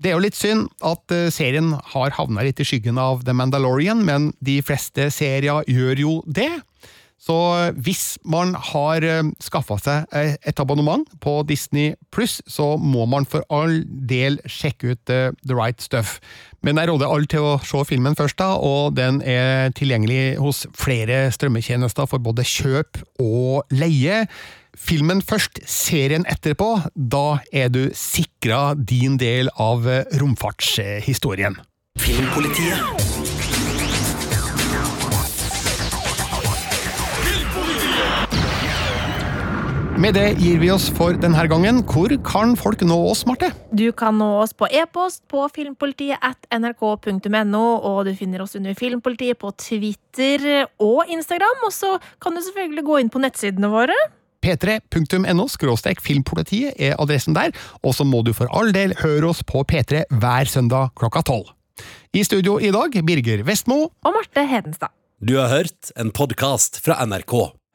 Det 0.00 0.12
er 0.12 0.16
jo 0.16 0.24
litt 0.24 0.38
synd 0.38 0.70
at 0.86 1.12
eh, 1.12 1.28
serien 1.34 1.74
har 1.92 2.14
havna 2.16 2.46
litt 2.46 2.60
i 2.62 2.68
skyggen 2.68 3.00
av 3.00 3.24
The 3.26 3.34
Mandalorian, 3.36 4.04
men 4.06 4.30
de 4.44 4.60
fleste 4.64 5.10
serier 5.12 5.66
gjør 5.68 6.04
jo 6.06 6.18
det. 6.24 6.52
Så 7.20 7.36
eh, 7.58 7.72
hvis 7.84 8.14
man 8.24 8.54
har 8.72 9.04
skaffa 9.44 9.76
seg 9.80 10.14
eh, 10.16 10.36
et 10.48 10.62
abonnement 10.62 11.04
på 11.20 11.40
Disney 11.48 11.94
pluss, 12.14 12.40
så 12.48 12.74
må 12.80 13.04
man 13.10 13.28
for 13.28 13.44
all 13.52 13.82
del 13.86 14.40
sjekke 14.48 14.94
ut 14.94 15.12
eh, 15.12 15.28
The 15.44 15.56
Right 15.56 15.84
Stuff. 15.84 16.18
Men 16.64 16.80
jeg 16.80 16.90
råder 16.90 17.08
alle 17.08 17.28
til 17.30 17.44
å 17.44 17.58
se 17.64 17.82
filmen 17.88 18.16
først, 18.16 18.38
da, 18.40 18.54
og 18.56 18.96
den 18.98 19.20
er 19.24 19.72
tilgjengelig 19.76 20.40
hos 20.40 20.66
flere 20.76 21.28
strømmetjenester 21.32 22.08
for 22.08 22.24
både 22.24 22.44
kjøp 22.44 23.00
og 23.24 23.68
leie. 23.72 24.26
Filmen 24.76 25.20
først, 25.24 25.62
serien 25.68 26.24
etterpå. 26.30 26.72
Da 26.94 27.40
er 27.52 27.72
du 27.72 27.88
sikra 27.96 28.74
din 28.74 29.18
del 29.20 29.52
av 29.60 29.88
eh, 29.88 30.04
romfartshistorien. 30.20 31.58
Filmpolitiet. 32.00 33.39
Med 40.00 40.14
det 40.16 40.38
gir 40.40 40.56
vi 40.62 40.70
oss 40.72 40.86
for 40.96 41.12
denne 41.20 41.42
gangen. 41.50 41.82
Hvor 41.84 42.08
kan 42.24 42.54
folk 42.56 42.80
nå 42.88 42.96
oss, 43.10 43.26
Marte? 43.28 43.50
Du 43.76 43.90
kan 43.92 44.16
nå 44.16 44.28
oss 44.40 44.54
på 44.56 44.64
e-post 44.72 45.26
på 45.28 45.42
filmpolitiet 45.52 46.16
at 46.24 46.48
nrk.no, 46.56 47.60
og 47.84 47.98
du 48.08 48.14
finner 48.16 48.40
oss 48.40 48.56
under 48.56 48.72
Filmpolitiet 48.78 49.36
på 49.42 49.50
Twitter 49.60 50.64
og 50.80 51.04
Instagram. 51.04 51.66
Og 51.68 51.76
så 51.76 51.92
kan 52.16 52.32
du 52.32 52.40
selvfølgelig 52.46 52.86
gå 52.88 52.98
inn 53.02 53.12
på 53.12 53.20
nettsidene 53.20 53.68
våre. 53.68 53.98
p3.no 54.40 55.46
filmpolitiet 56.00 56.80
er 56.80 56.96
adressen 56.96 57.36
der, 57.36 57.52
og 57.84 57.92
så 57.92 58.08
må 58.08 58.24
du 58.24 58.32
for 58.32 58.48
all 58.56 58.72
del 58.72 58.96
høre 59.04 59.34
oss 59.34 59.44
på 59.44 59.66
P3 59.68 60.06
hver 60.08 60.48
søndag 60.48 60.96
klokka 60.96 61.20
tolv. 61.28 61.52
I 62.16 62.24
studio 62.24 62.56
i 62.56 62.72
dag, 62.72 62.96
Birger 63.04 63.44
Vestmo. 63.44 63.90
Og 64.00 64.16
Marte 64.16 64.48
Hedenstad. 64.48 64.96
Du 65.20 65.36
har 65.36 65.52
hørt 65.52 65.92
en 66.00 66.08
podkast 66.08 66.80
fra 66.80 67.04
NRK. 67.04 67.59